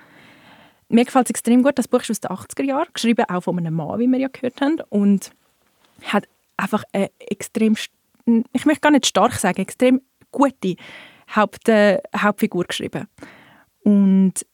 Mir 0.89 1.05
gefällt 1.05 1.27
es 1.27 1.31
extrem 1.31 1.63
gut. 1.63 1.77
Das 1.77 1.87
Buch 1.87 2.01
ist 2.01 2.11
aus 2.11 2.19
den 2.21 2.31
80er 2.31 2.63
Jahren, 2.63 2.87
geschrieben 2.93 3.25
auch 3.27 3.41
von 3.41 3.57
einem 3.57 3.73
Mann, 3.73 3.99
wie 3.99 4.07
wir 4.07 4.19
ja 4.19 4.29
gehört 4.29 4.61
haben, 4.61 4.79
und 4.89 5.31
hat 6.03 6.27
einfach 6.55 6.83
eine 6.93 7.11
extrem, 7.19 7.75
ich 8.53 8.65
möchte 8.65 8.81
gar 8.81 8.91
nicht 8.91 9.07
stark 9.07 9.33
sagen, 9.33 9.61
extrem 9.61 10.01
gute 10.31 10.75
Haupt, 11.35 11.67
äh, 11.67 11.99
Hauptfigur 12.15 12.65
geschrieben. 12.65 13.07
Und 13.83 14.45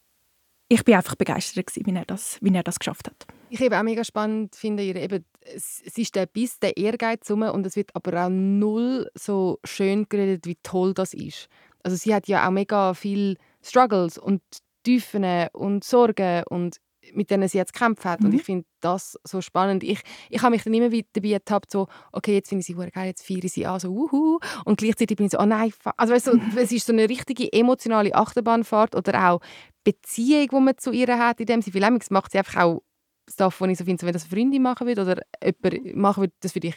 ich 0.74 0.84
bin 0.84 0.96
einfach 0.96 1.16
begeistert, 1.16 1.72
wie 1.76 1.96
er 1.96 2.06
das, 2.06 2.38
wie 2.42 2.54
er 2.54 2.64
das 2.64 2.80
geschafft 2.80 3.08
hat. 3.08 3.28
Ich 3.50 3.62
eben 3.62 3.76
auch 3.76 3.84
mega 3.84 4.04
spannend 4.04 4.56
finde, 4.56 4.84
ihr 4.84 4.96
eben, 4.96 5.24
es 5.42 5.82
ist 5.82 6.16
der 6.16 6.26
Biss, 6.26 6.60
der 6.60 6.78
Ehrgeiz 6.78 7.30
und 7.30 7.66
es 7.66 7.76
wird 7.76 7.96
aber 7.96 8.26
auch 8.26 8.30
null 8.30 9.10
so 9.14 9.60
schön 9.64 10.08
geredet, 10.10 10.48
wie 10.48 10.58
toll 10.64 10.94
das 10.94 11.14
ist. 11.14 11.48
Also 11.84 11.98
sie 11.98 12.14
hat 12.16 12.28
ja 12.28 12.48
auch 12.48 12.52
mega 12.52 12.94
viel 12.94 13.38
Struggles 13.62 14.18
und 14.18 14.42
Tiefen 14.84 15.26
und 15.54 15.84
Sorgen 15.84 16.44
und 16.50 16.78
mit 17.14 17.30
denen 17.30 17.48
sie 17.48 17.58
jetzt 17.58 17.74
gekämpft 17.74 18.06
hat. 18.06 18.22
Mhm. 18.22 18.28
Und 18.28 18.34
ich 18.34 18.44
finde 18.44 18.66
das 18.82 19.18
so 19.24 19.42
spannend. 19.42 19.84
Ich, 19.84 20.02
ich 20.30 20.42
habe 20.42 20.52
mich 20.52 20.64
dann 20.64 20.74
immer 20.74 20.92
wieder 20.92 21.08
dabei 21.14 21.32
ertappt, 21.32 21.72
so, 21.72 21.88
okay, 22.12 22.34
jetzt 22.36 22.50
finde 22.50 22.62
ich 22.62 22.68
sie 22.68 22.74
geil, 22.74 23.08
jetzt 23.08 23.26
feiere 23.26 23.44
ich 23.44 23.54
sie 23.54 23.66
an, 23.66 23.80
so, 23.80 23.90
uhu. 23.90 24.40
Und 24.66 24.78
gleichzeitig 24.78 25.18
bin 25.18 25.26
ich 25.26 25.32
so, 25.32 25.40
oh 25.40 25.46
nein, 25.46 25.72
also 25.98 26.14
weißt 26.14 26.28
du, 26.28 26.42
es 26.58 26.72
ist 26.72 26.88
so 26.88 26.94
eine 26.94 27.10
richtige 27.10 27.52
emotionale 27.52 28.14
Achterbahnfahrt 28.14 28.96
oder 28.96 29.32
auch 29.32 29.42
Beziehung, 29.84 30.48
die 30.50 30.60
man 30.60 30.78
zu 30.78 30.92
ihr 30.92 31.18
hat, 31.18 31.40
in 31.40 31.46
dem 31.46 31.62
sie 31.62 31.72
viel 31.72 31.90
macht 32.10 32.32
sie 32.32 32.38
einfach 32.38 32.62
auch 32.62 32.84
Stuff, 33.30 33.62
wo 33.62 33.66
ich 33.66 33.78
so 33.78 33.86
finde, 33.86 34.02
so, 34.02 34.06
wenn 34.06 34.14
das 34.14 34.24
eine 34.24 34.32
Freundin 34.32 34.62
machen 34.62 34.86
würde 34.86 35.02
oder 35.02 35.22
jemand 35.42 35.96
machen 35.96 36.24
würde, 36.24 36.34
das 36.42 36.56
würde 36.56 36.70
ich 36.70 36.76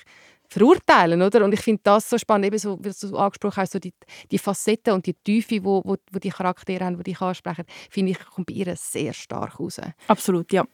verurteilen, 0.48 1.22
oder? 1.22 1.44
Und 1.44 1.52
ich 1.52 1.60
finde 1.60 1.80
das 1.84 2.08
so 2.08 2.18
spannend, 2.18 2.46
eben 2.46 2.58
so, 2.58 2.78
wie 2.82 2.90
du 2.90 3.16
angesprochen 3.16 3.56
hast, 3.56 3.72
so 3.72 3.78
die, 3.78 3.92
die 4.30 4.38
Facetten 4.38 4.94
und 4.94 5.06
die 5.06 5.14
Tiefe, 5.14 5.62
wo, 5.64 5.82
wo, 5.84 5.96
wo 6.12 6.18
die 6.18 6.30
Charaktere 6.30 6.84
haben, 6.84 7.02
die 7.02 7.12
ich 7.12 7.20
ansprechen, 7.20 7.64
finde 7.90 8.12
ich, 8.12 8.18
kommt 8.24 8.46
bei 8.46 8.54
ihr 8.54 8.74
sehr 8.76 9.12
stark 9.12 9.58
raus. 9.60 9.80
Absolut, 10.08 10.52
ja. 10.52 10.64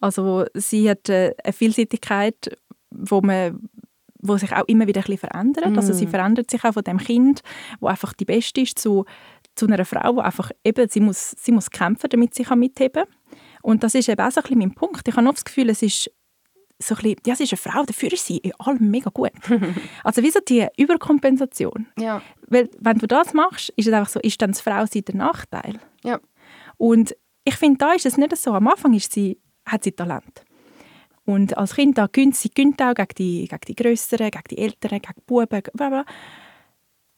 Also 0.00 0.46
sie 0.54 0.88
hat 0.88 1.08
äh, 1.08 1.34
eine 1.42 1.52
Vielseitigkeit, 1.52 2.56
wo 2.90 3.20
man 3.20 3.68
wo 4.18 4.36
sich 4.36 4.52
auch 4.52 4.66
immer 4.66 4.86
wieder 4.86 5.00
ein 5.00 5.04
bisschen 5.04 5.30
verändert. 5.30 5.70
Mm. 5.70 5.76
Also 5.76 5.92
sie 5.92 6.06
mm. 6.06 6.10
verändert 6.10 6.50
sich 6.50 6.64
auch 6.64 6.72
von 6.72 6.82
dem 6.82 6.98
Kind, 6.98 7.42
wo 7.80 7.86
einfach 7.86 8.12
die 8.12 8.24
Beste 8.24 8.60
ist, 8.60 8.78
zu, 8.78 9.04
zu 9.54 9.66
einer 9.66 9.84
Frau, 9.84 10.16
wo 10.16 10.20
einfach 10.20 10.50
eben, 10.64 10.88
sie 10.88 11.00
muss, 11.00 11.34
sie 11.38 11.52
muss 11.52 11.70
kämpfen, 11.70 12.08
damit 12.10 12.34
sie 12.34 12.44
kann 12.44 12.58
mitheben 12.58 13.04
kann. 13.04 13.40
Und 13.62 13.82
das 13.82 13.94
ist 13.94 14.08
eben 14.08 14.20
auch 14.20 14.30
so 14.30 14.40
ein 14.40 14.42
bisschen 14.42 14.58
mein 14.58 14.74
Punkt. 14.74 15.06
Ich 15.06 15.16
habe 15.16 15.26
oft 15.28 15.38
das 15.38 15.44
Gefühl, 15.44 15.70
es 15.70 15.82
ist 15.82 16.10
so 16.78 16.94
ein 16.94 17.02
bisschen, 17.02 17.16
ja, 17.26 17.34
sie 17.34 17.44
ist 17.44 17.52
eine 17.52 17.58
Frau, 17.58 17.84
dafür 17.84 18.12
ist 18.12 18.26
sie 18.26 18.38
in 18.38 18.52
allem 18.58 18.90
mega 18.90 19.10
gut. 19.10 19.32
also 20.04 20.22
wie 20.22 20.30
so 20.30 20.40
die 20.46 20.66
Überkompensation. 20.76 21.86
Ja. 21.98 22.22
Weil 22.46 22.68
wenn 22.78 22.98
du 22.98 23.06
das 23.06 23.32
machst, 23.34 23.70
ist 23.76 23.86
es 23.86 23.92
einfach 23.92 24.10
so, 24.10 24.20
ist 24.20 24.40
dann 24.42 24.52
die 24.52 24.60
Frau 24.60 24.84
sie 24.86 25.02
der 25.02 25.16
Nachteil. 25.16 25.78
Ja. 26.04 26.20
Und 26.76 27.16
ich 27.44 27.56
finde, 27.56 27.78
da 27.78 27.92
ist 27.92 28.06
es 28.06 28.16
nicht 28.16 28.36
so. 28.36 28.52
Am 28.52 28.68
Anfang 28.68 28.92
ist 28.92 29.12
sie, 29.12 29.40
hat 29.64 29.84
sie 29.84 29.92
Talent. 29.92 30.44
Und 31.24 31.56
als 31.56 31.74
Kind 31.74 31.98
da 31.98 32.06
gönnt 32.06 32.36
sie 32.36 32.50
gönnt 32.50 32.80
auch 32.80 32.94
gegen 32.94 33.14
die, 33.18 33.48
gegen 33.48 33.60
die 33.66 33.74
Größeren, 33.74 34.30
gegen 34.30 34.44
die 34.50 34.58
Älteren, 34.58 35.00
gegen 35.00 35.14
die 35.16 35.22
Buben, 35.26 35.62
bla 35.74 35.88
bla. 35.88 36.04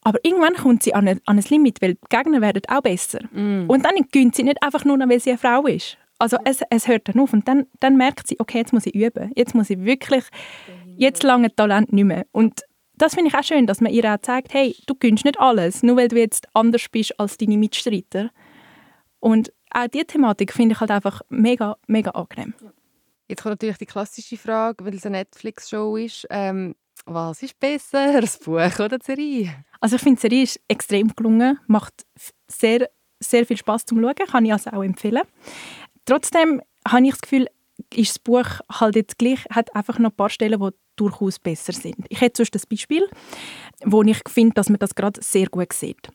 Aber 0.02 0.18
irgendwann 0.22 0.54
kommt 0.54 0.82
sie 0.82 0.94
an 0.94 1.08
ein, 1.08 1.20
an 1.26 1.38
ein 1.38 1.44
Limit, 1.50 1.82
weil 1.82 1.94
die 1.94 2.00
Gegner 2.08 2.40
werden 2.40 2.62
auch 2.68 2.80
besser. 2.80 3.20
Mm. 3.32 3.68
Und 3.68 3.84
dann 3.84 3.94
gönnt 4.10 4.34
sie 4.36 4.44
nicht 4.44 4.62
einfach 4.62 4.84
nur, 4.84 4.98
weil 4.98 5.20
sie 5.20 5.30
eine 5.30 5.38
Frau 5.38 5.66
ist. 5.66 5.98
Also 6.18 6.36
es, 6.44 6.60
es 6.70 6.88
hört 6.88 7.08
dann 7.08 7.20
auf 7.20 7.32
und 7.32 7.46
dann, 7.46 7.66
dann 7.80 7.96
merkt 7.96 8.26
sie, 8.26 8.40
okay, 8.40 8.58
jetzt 8.58 8.72
muss 8.72 8.86
ich 8.86 8.94
üben. 8.94 9.30
Jetzt 9.36 9.54
muss 9.54 9.70
ich 9.70 9.78
wirklich, 9.78 10.24
jetzt 10.96 11.22
lange 11.22 11.54
Talent 11.54 11.92
nicht 11.92 12.04
mehr. 12.04 12.26
Und 12.32 12.62
das 12.96 13.14
finde 13.14 13.28
ich 13.28 13.34
auch 13.36 13.44
schön, 13.44 13.66
dass 13.66 13.80
man 13.80 13.92
ihr 13.92 14.04
auch 14.12 14.20
zeigt, 14.20 14.52
hey, 14.52 14.76
du 14.86 14.94
gönnst 14.94 15.24
nicht 15.24 15.38
alles, 15.38 15.82
nur 15.82 15.96
weil 15.96 16.08
du 16.08 16.18
jetzt 16.18 16.48
anders 16.54 16.86
bist 16.90 17.18
als 17.20 17.36
deine 17.36 17.56
Mitstreiter. 17.56 18.30
Und 19.20 19.52
auch 19.70 19.86
diese 19.86 20.06
Thematik 20.06 20.52
finde 20.52 20.74
ich 20.74 20.80
halt 20.80 20.90
einfach 20.90 21.22
mega, 21.28 21.76
mega 21.86 22.10
angenehm. 22.10 22.54
Jetzt 23.28 23.42
kommt 23.42 23.52
natürlich 23.52 23.78
die 23.78 23.86
klassische 23.86 24.36
Frage, 24.36 24.84
weil 24.84 24.94
es 24.94 25.06
eine 25.06 25.18
Netflix-Show 25.18 25.96
ist. 25.96 26.26
Ähm, 26.30 26.74
was 27.04 27.42
ist 27.42 27.58
besser, 27.58 28.12
das 28.20 28.38
Buch 28.38 28.54
oder 28.54 28.98
die 28.98 29.04
Serie? 29.04 29.64
Also 29.80 29.96
ich 29.96 30.02
finde, 30.02 30.20
die 30.20 30.28
Serie 30.28 30.42
ist 30.44 30.60
extrem 30.68 31.14
gelungen, 31.14 31.58
macht 31.66 32.06
sehr, 32.48 32.88
sehr 33.20 33.46
viel 33.46 33.56
Spaß 33.56 33.84
zum 33.84 34.00
Schauen, 34.00 34.14
kann 34.14 34.44
ich 34.44 34.52
also 34.52 34.70
auch 34.70 34.82
empfehlen. 34.82 35.22
Trotzdem 36.08 36.62
habe 36.88 37.04
ich 37.04 37.10
das 37.10 37.20
Gefühl, 37.20 37.46
ist 37.94 38.10
das 38.12 38.18
Buch 38.18 38.46
halt 38.72 38.96
jetzt 38.96 39.18
gleich, 39.18 39.44
hat 39.50 39.74
einfach 39.76 39.98
noch 39.98 40.08
ein 40.08 40.16
paar 40.16 40.30
Stellen, 40.30 40.58
die 40.58 40.70
durchaus 40.96 41.38
besser 41.38 41.74
sind. 41.74 41.96
Ich 42.08 42.22
hätte 42.22 42.38
sonst 42.38 42.56
ein 42.56 42.62
Beispiel, 42.70 43.06
wo 43.84 44.02
ich 44.02 44.18
finde, 44.26 44.54
dass 44.54 44.70
man 44.70 44.78
das 44.78 44.94
gerade 44.94 45.20
sehr 45.22 45.48
gut 45.48 45.74
sieht. 45.74 46.08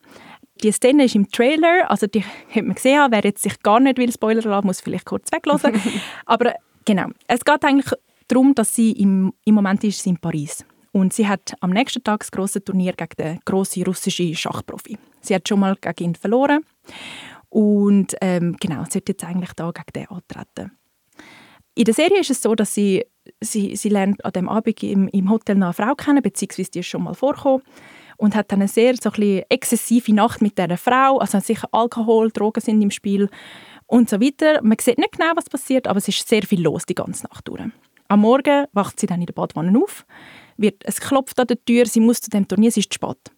Die 0.64 0.72
Szene 0.72 1.04
ist 1.04 1.14
im 1.14 1.30
Trailer, 1.30 1.92
also 1.92 2.08
die 2.08 2.24
hat 2.50 2.64
man 2.64 2.74
gesehen, 2.74 3.06
wer 3.12 3.22
jetzt 3.22 3.44
sich 3.44 3.62
gar 3.62 3.80
nicht 3.80 4.00
will 4.00 4.12
Spoiler 4.12 4.42
lassen, 4.42 4.66
muss 4.66 4.82
vielleicht 4.82 5.06
kurz 5.06 5.32
weglassen. 5.32 5.80
Aber 6.26 6.56
genau, 6.86 7.10
es 7.28 7.46
geht 7.46 7.64
eigentlich 7.64 7.94
darum, 8.28 8.56
dass 8.56 8.74
sie 8.74 8.94
im, 8.94 9.32
im 9.46 9.54
Moment 9.54 9.84
ist 9.84 10.02
sie 10.02 10.10
in 10.10 10.18
Paris 10.18 10.66
und 10.92 11.14
sie 11.14 11.28
hat 11.28 11.54
am 11.60 11.70
nächsten 11.70 12.04
Tag 12.04 12.22
das 12.22 12.32
große 12.32 12.64
Turnier 12.64 12.94
gegen 12.94 13.16
den 13.20 13.40
grossen 13.46 13.84
russischen 13.84 14.36
Schachprofi. 14.36 14.98
Sie 15.22 15.36
hat 15.36 15.48
schon 15.48 15.60
mal 15.60 15.76
gegen 15.76 16.04
ihn 16.04 16.16
verloren 16.16 16.66
und 17.54 18.16
ähm, 18.20 18.58
genau, 18.60 18.84
sie 18.86 18.96
wird 18.96 19.10
jetzt 19.10 19.24
eigentlich 19.24 19.54
da 19.54 19.70
gegen 19.70 19.94
den 19.94 20.08
antreten. 20.08 20.72
In 21.76 21.84
der 21.84 21.94
Serie 21.94 22.20
ist 22.20 22.32
es 22.32 22.42
so, 22.42 22.56
dass 22.56 22.74
sie, 22.74 23.06
sie, 23.42 23.76
sie 23.76 23.90
lernt 23.90 24.26
an 24.26 24.32
dem 24.32 24.50
Abend 24.50 24.82
im, 24.82 25.08
im 25.10 25.30
Hotel 25.30 25.58
eine 25.58 25.72
Frau 25.72 25.94
kennen, 25.94 26.24
beziehungsweise 26.24 26.72
die 26.72 26.80
ist 26.80 26.88
schon 26.88 27.04
mal 27.04 27.14
vorgekommen 27.14 27.62
und 28.18 28.34
hat 28.36 28.52
dann 28.52 28.62
eine 28.62 28.68
sehr 28.68 28.96
so 28.96 29.12
ein 29.12 29.44
exzessive 29.50 30.16
Nacht 30.16 30.42
mit 30.42 30.58
dieser 30.58 30.78
Frau, 30.78 31.20
also 31.20 31.40
sicher 31.42 31.68
Alkohol, 31.72 32.32
Drogen 32.32 32.60
sind 32.60 32.82
im 32.82 32.90
Spiel 32.90 33.30
und 33.86 34.10
so 34.10 34.20
weiter. 34.20 34.60
Man 34.64 34.80
sieht 34.82 34.98
nicht 34.98 35.12
genau, 35.12 35.34
was 35.36 35.48
passiert, 35.48 35.88
aber 35.88 36.00
es 36.00 36.08
ist 36.08 36.28
sehr 36.28 36.42
viel 36.42 36.64
los 36.64 36.88
die 36.88 36.96
ganze 36.96 37.28
Nacht 37.28 37.48
durch. 37.48 37.62
Am 38.08 38.22
Morgen 38.22 38.66
wacht 38.74 39.00
sie 39.00 39.06
dann 39.06 39.20
in 39.20 39.28
der 39.28 39.34
Badwanne 39.34 39.78
auf, 39.78 40.08
wird, 40.58 40.84
es 40.86 41.00
klopft 41.00 41.40
an 41.40 41.46
der 41.46 41.64
Tür, 41.64 41.86
sie 41.86 42.00
muss 42.00 42.20
zu 42.20 42.32
dem 42.32 42.48
Turnier, 42.48 42.72
sie 42.72 42.80
ist 42.80 42.92
spät. 42.96 43.32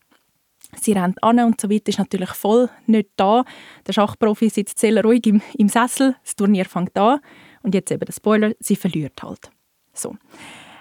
Sie 0.82 0.94
rennt 0.94 1.22
an 1.24 1.40
und 1.40 1.60
so 1.60 1.70
weiter, 1.70 1.90
ist 1.90 2.00
natürlich 2.00 2.30
voll 2.30 2.70
nicht 2.86 3.10
da. 3.16 3.44
Der 3.88 3.94
Schachprofi 3.94 4.50
sitzt 4.50 4.80
sehr 4.80 5.04
ruhig 5.04 5.26
im, 5.28 5.42
im 5.58 5.70
Sessel, 5.70 6.16
das 6.24 6.36
Turnier 6.36 6.66
fängt 6.66 6.98
an 6.98 7.20
und 7.64 7.74
jetzt 7.74 7.92
eben 7.92 8.06
der 8.06 8.14
Spoiler, 8.14 8.54
sie 8.60 8.76
verliert 8.76 9.22
halt. 9.24 9.50
So. 9.94 10.16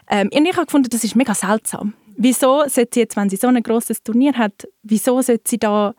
Ähm, 0.09 0.29
ich 0.33 0.57
habe 0.57 0.67
gefunden, 0.67 0.89
das 0.91 1.05
ist 1.05 1.17
mega 1.17 1.35
seltsam. 1.35 1.95
Wieso 2.17 2.65
sollte 2.69 2.91
sie 2.95 3.01
jetzt, 3.01 3.17
wenn 3.17 3.31
sie 3.31 3.37
so 3.37 3.49
ein 3.49 3.63
grosses 3.63 4.03
Turnier 4.03 4.35
hat, 4.35 4.69
wieso 4.83 5.21
sollte 5.23 5.45
sie 5.49 5.59
da 5.59 5.95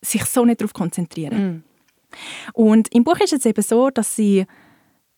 sich 0.00 0.24
so 0.24 0.44
nicht 0.44 0.60
darauf 0.60 0.72
konzentrieren? 0.72 1.38
Mm. 1.38 1.64
Und 2.52 2.92
im 2.94 3.04
Buch 3.04 3.18
ist 3.20 3.32
es 3.32 3.46
eben 3.46 3.62
so, 3.62 3.90
dass 3.90 4.14
sie, 4.14 4.46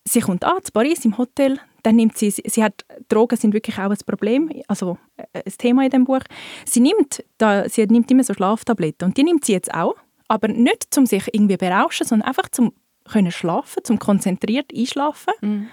sie 0.05 0.21
kommt 0.21 0.45
an, 0.45 0.63
zu 0.63 0.73
Paris 0.73 1.05
im 1.05 1.17
Hotel, 1.19 1.59
dann 1.83 1.97
nimmt 1.97 2.17
sie, 2.17 2.31
sie 2.31 2.63
hat, 2.63 2.85
Drogen 3.09 3.37
sind 3.37 3.55
wirklich 3.55 3.79
auch 3.79 3.91
ein 3.91 3.99
Problem, 4.07 4.51
also 4.69 4.99
äh, 5.17 5.43
ein 5.45 5.53
Thema 5.59 5.85
in 5.85 5.91
dem 5.91 6.05
Buch. 6.05 6.23
Sie 6.65 6.81
nimmt, 6.81 7.25
da, 7.39 7.69
sie 7.69 7.87
nimmt 7.87 8.11
immer 8.11 8.25
so 8.25 8.35
Schlaftabletten 8.35 9.09
und 9.09 9.17
die 9.17 9.25
nimmt 9.25 9.45
sie 9.45 9.53
jetzt 9.53 9.73
auch, 9.75 9.97
aber 10.29 10.49
nicht, 10.49 10.97
um 10.97 11.07
sich 11.07 11.29
irgendwie 11.33 11.57
berauschen, 11.57 12.07
sondern 12.07 12.29
einfach 12.29 12.49
zum 12.51 12.73
können 13.05 13.33
schlafen, 13.33 13.83
zum 13.83 13.99
konzentriert 13.99 14.73
einschlafen. 14.73 15.35
Mhm. 15.41 15.69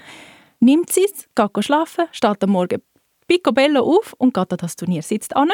Nimmt 0.60 0.92
sie 0.92 1.06
es, 1.06 1.28
geht 1.36 1.64
schlafen, 1.64 2.06
steht 2.12 2.44
am 2.44 2.50
Morgen 2.50 2.82
picobello 3.28 3.82
auf 3.82 4.14
und 4.18 4.34
geht 4.34 4.52
an 4.52 4.58
das 4.58 4.76
Turnier, 4.76 5.04
sitzt 5.04 5.36
an 5.36 5.50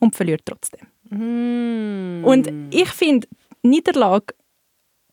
und 0.00 0.16
verliert 0.16 0.42
trotzdem. 0.44 0.86
Mm. 1.10 2.24
Und 2.24 2.50
ich 2.70 2.88
finde, 2.88 3.26
Niederlage 3.62 4.34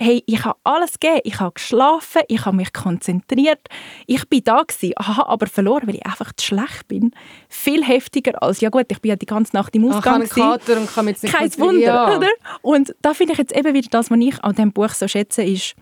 hey, 0.01 0.23
ich 0.25 0.45
habe 0.45 0.57
alles 0.63 0.99
gegeben, 0.99 1.21
ich 1.25 1.39
habe 1.39 1.53
geschlafen, 1.53 2.21
ich 2.29 2.45
habe 2.45 2.55
mich 2.55 2.71
konzentriert, 2.71 3.67
ich 4.07 4.27
bin 4.29 4.43
da 4.43 4.63
gewesen, 4.63 4.93
aha, 4.95 5.25
aber 5.27 5.47
verloren, 5.47 5.87
weil 5.87 5.95
ich 5.95 6.05
einfach 6.05 6.31
zu 6.33 6.45
schlecht 6.45 6.87
bin. 6.87 7.11
Viel 7.49 7.83
heftiger 7.83 8.41
als, 8.41 8.61
ja 8.61 8.69
gut, 8.69 8.85
ich 8.89 9.01
bin 9.01 9.09
ja 9.09 9.15
die 9.17 9.25
ganze 9.25 9.55
Nacht 9.55 9.75
im 9.75 9.89
Ausgang 9.89 10.23
Ach, 10.25 10.29
Kater 10.29 10.77
und 10.77 10.93
kann 10.93 11.07
jetzt 11.07 11.23
nicht 11.23 11.35
Kein 11.35 11.51
Wunder, 11.59 11.81
ja. 11.81 12.17
oder? 12.17 12.29
Und 12.61 12.95
da 13.01 13.13
finde 13.13 13.33
ich 13.33 13.39
jetzt 13.39 13.55
eben 13.55 13.73
wieder 13.73 13.89
das, 13.91 14.09
was 14.09 14.17
ich 14.17 14.43
an 14.43 14.55
diesem 14.55 14.71
Buch 14.71 14.89
so 14.89 15.07
schätze, 15.07 15.43
ist, 15.43 15.75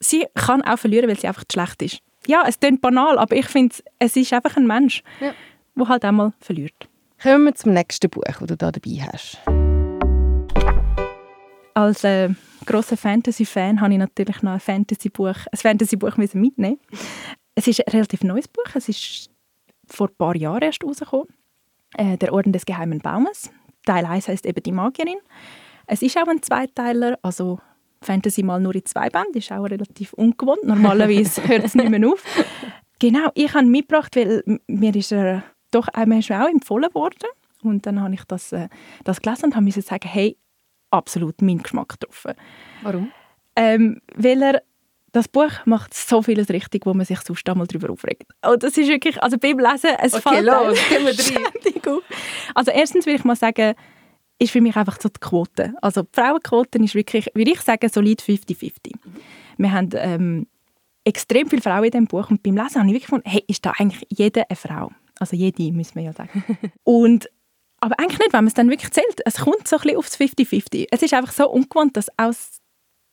sie 0.00 0.26
kann 0.34 0.62
auch 0.62 0.78
verlieren, 0.78 1.08
weil 1.08 1.18
sie 1.18 1.28
einfach 1.28 1.44
zu 1.44 1.54
schlecht 1.54 1.82
ist. 1.82 1.98
Ja, 2.26 2.44
es 2.46 2.58
klingt 2.58 2.80
banal, 2.80 3.18
aber 3.18 3.36
ich 3.36 3.46
finde, 3.46 3.74
es 3.98 4.16
ist 4.16 4.32
einfach 4.32 4.56
ein 4.56 4.66
Mensch, 4.66 5.02
der 5.20 5.34
ja. 5.76 5.88
halt 5.88 6.04
einmal 6.04 6.32
verliert. 6.40 6.88
Kommen 7.22 7.46
wir 7.46 7.54
zum 7.54 7.72
nächsten 7.72 8.08
Buch, 8.08 8.22
das 8.24 8.38
du 8.38 8.56
da 8.56 8.70
dabei 8.70 9.08
hast. 9.12 9.38
Als 11.78 12.02
äh, 12.02 12.30
grosser 12.66 12.96
Fantasy-Fan 12.96 13.80
habe 13.80 13.92
ich 13.92 14.00
natürlich 14.00 14.42
noch 14.42 14.50
ein 14.50 14.58
Fantasy-Buch 14.58 15.46
ein 15.52 15.56
Fantasy 15.56 15.96
mitnehmen. 16.34 16.80
Es 17.54 17.68
ist 17.68 17.86
ein 17.86 17.92
relativ 17.92 18.24
neues 18.24 18.48
Buch. 18.48 18.64
Es 18.74 18.88
ist 18.88 19.30
vor 19.86 20.08
ein 20.08 20.14
paar 20.16 20.34
Jahren 20.34 20.62
erst 20.62 20.82
rausgekommen. 20.82 21.28
Äh, 21.96 22.18
der 22.18 22.32
Orden 22.32 22.52
des 22.52 22.66
Geheimen 22.66 22.98
Baumes. 22.98 23.52
Teil 23.86 24.06
1 24.06 24.26
heißt 24.26 24.44
eben 24.46 24.60
«Die 24.60 24.72
Magierin». 24.72 25.18
Es 25.86 26.02
ist 26.02 26.18
auch 26.18 26.26
ein 26.26 26.42
Zweiteiler, 26.42 27.16
also 27.22 27.60
Fantasy 28.02 28.42
mal 28.42 28.60
nur 28.60 28.74
in 28.74 28.84
zwei 28.84 29.08
Bänden, 29.08 29.36
ist 29.36 29.52
auch 29.52 29.62
relativ 29.62 30.14
ungewohnt. 30.14 30.64
Normalerweise 30.64 31.44
hört 31.46 31.62
es 31.62 31.76
nicht 31.76 31.90
mehr 31.90 32.08
auf. 32.08 32.24
Genau, 32.98 33.30
ich 33.34 33.54
habe 33.54 33.66
mitgebracht, 33.66 34.16
weil 34.16 34.42
mir 34.66 34.96
ist 34.96 35.12
er 35.12 35.44
doch 35.70 35.86
einmal 35.86 36.22
schon 36.22 36.42
auch 36.42 36.48
empfohlen 36.48 36.92
worden. 36.92 37.28
Und 37.62 37.86
dann 37.86 38.00
habe 38.00 38.14
ich 38.14 38.24
das, 38.24 38.50
äh, 38.50 38.68
das 39.04 39.22
gelesen 39.22 39.44
und 39.44 39.54
habe 39.54 39.70
sagen, 39.70 40.08
hey, 40.08 40.36
absolut 40.90 41.40
meinen 41.42 41.62
Geschmack 41.62 42.00
getroffen. 42.00 42.34
Warum? 42.82 43.12
Ähm, 43.56 44.00
weil 44.14 44.42
er 44.42 44.62
das 45.12 45.28
Buch 45.28 45.50
macht 45.64 45.94
so 45.94 46.22
vieles 46.22 46.50
richtig, 46.50 46.86
wo 46.86 46.94
man 46.94 47.06
sich 47.06 47.20
sonst 47.20 47.48
einmal 47.48 47.66
darüber 47.66 47.90
aufregt. 47.90 48.30
Und 48.44 48.50
oh, 48.50 48.56
das 48.56 48.76
ist 48.76 48.88
wirklich, 48.88 49.20
also 49.22 49.38
beim 49.38 49.58
Lesen, 49.58 49.90
es 50.00 50.14
okay, 50.14 50.34
fällt 50.34 50.46
los, 50.46 50.78
gehen 50.88 51.06
wir 51.06 51.92
auf. 51.92 52.02
Also 52.54 52.70
erstens 52.70 53.06
will 53.06 53.14
ich 53.14 53.24
mal 53.24 53.36
sagen, 53.36 53.74
ist 54.38 54.52
für 54.52 54.60
mich 54.60 54.76
einfach 54.76 55.00
so 55.00 55.08
die 55.08 55.18
Quote. 55.20 55.74
Also 55.82 56.02
die 56.02 56.08
Frauenquote 56.12 56.78
ist 56.78 56.94
wirklich, 56.94 57.28
würde 57.34 57.50
ich 57.50 57.60
sagen, 57.60 57.88
solid 57.88 58.20
50-50. 58.20 58.92
Wir 59.56 59.72
haben 59.72 59.90
ähm, 59.94 60.46
extrem 61.04 61.48
viele 61.48 61.62
Frauen 61.62 61.84
in 61.84 61.90
diesem 61.90 62.06
Buch 62.06 62.30
und 62.30 62.42
beim 62.42 62.56
Lesen 62.56 62.76
habe 62.76 62.86
ich 62.86 62.94
wirklich 62.94 63.06
gefunden, 63.06 63.28
hey, 63.28 63.42
ist 63.48 63.64
da 63.64 63.72
eigentlich 63.78 64.06
jede 64.10 64.48
eine 64.48 64.56
Frau? 64.56 64.90
Also 65.18 65.34
jede, 65.34 65.72
müssen 65.72 65.96
wir 65.96 66.02
ja 66.02 66.12
sagen. 66.12 66.44
und 66.84 67.28
aber 67.80 67.98
eigentlich 67.98 68.18
nicht, 68.18 68.32
wenn 68.32 68.40
man 68.40 68.48
es 68.48 68.54
dann 68.54 68.70
wirklich 68.70 68.90
zählt. 68.90 69.20
Es 69.24 69.38
kommt 69.38 69.68
so 69.68 69.76
ein 69.76 69.82
bisschen 69.82 69.98
aufs 69.98 70.16
50-50. 70.16 70.88
Es 70.90 71.02
ist 71.02 71.14
einfach 71.14 71.32
so 71.32 71.48
ungewohnt, 71.48 71.96
dass 71.96 72.08
aus 72.16 72.58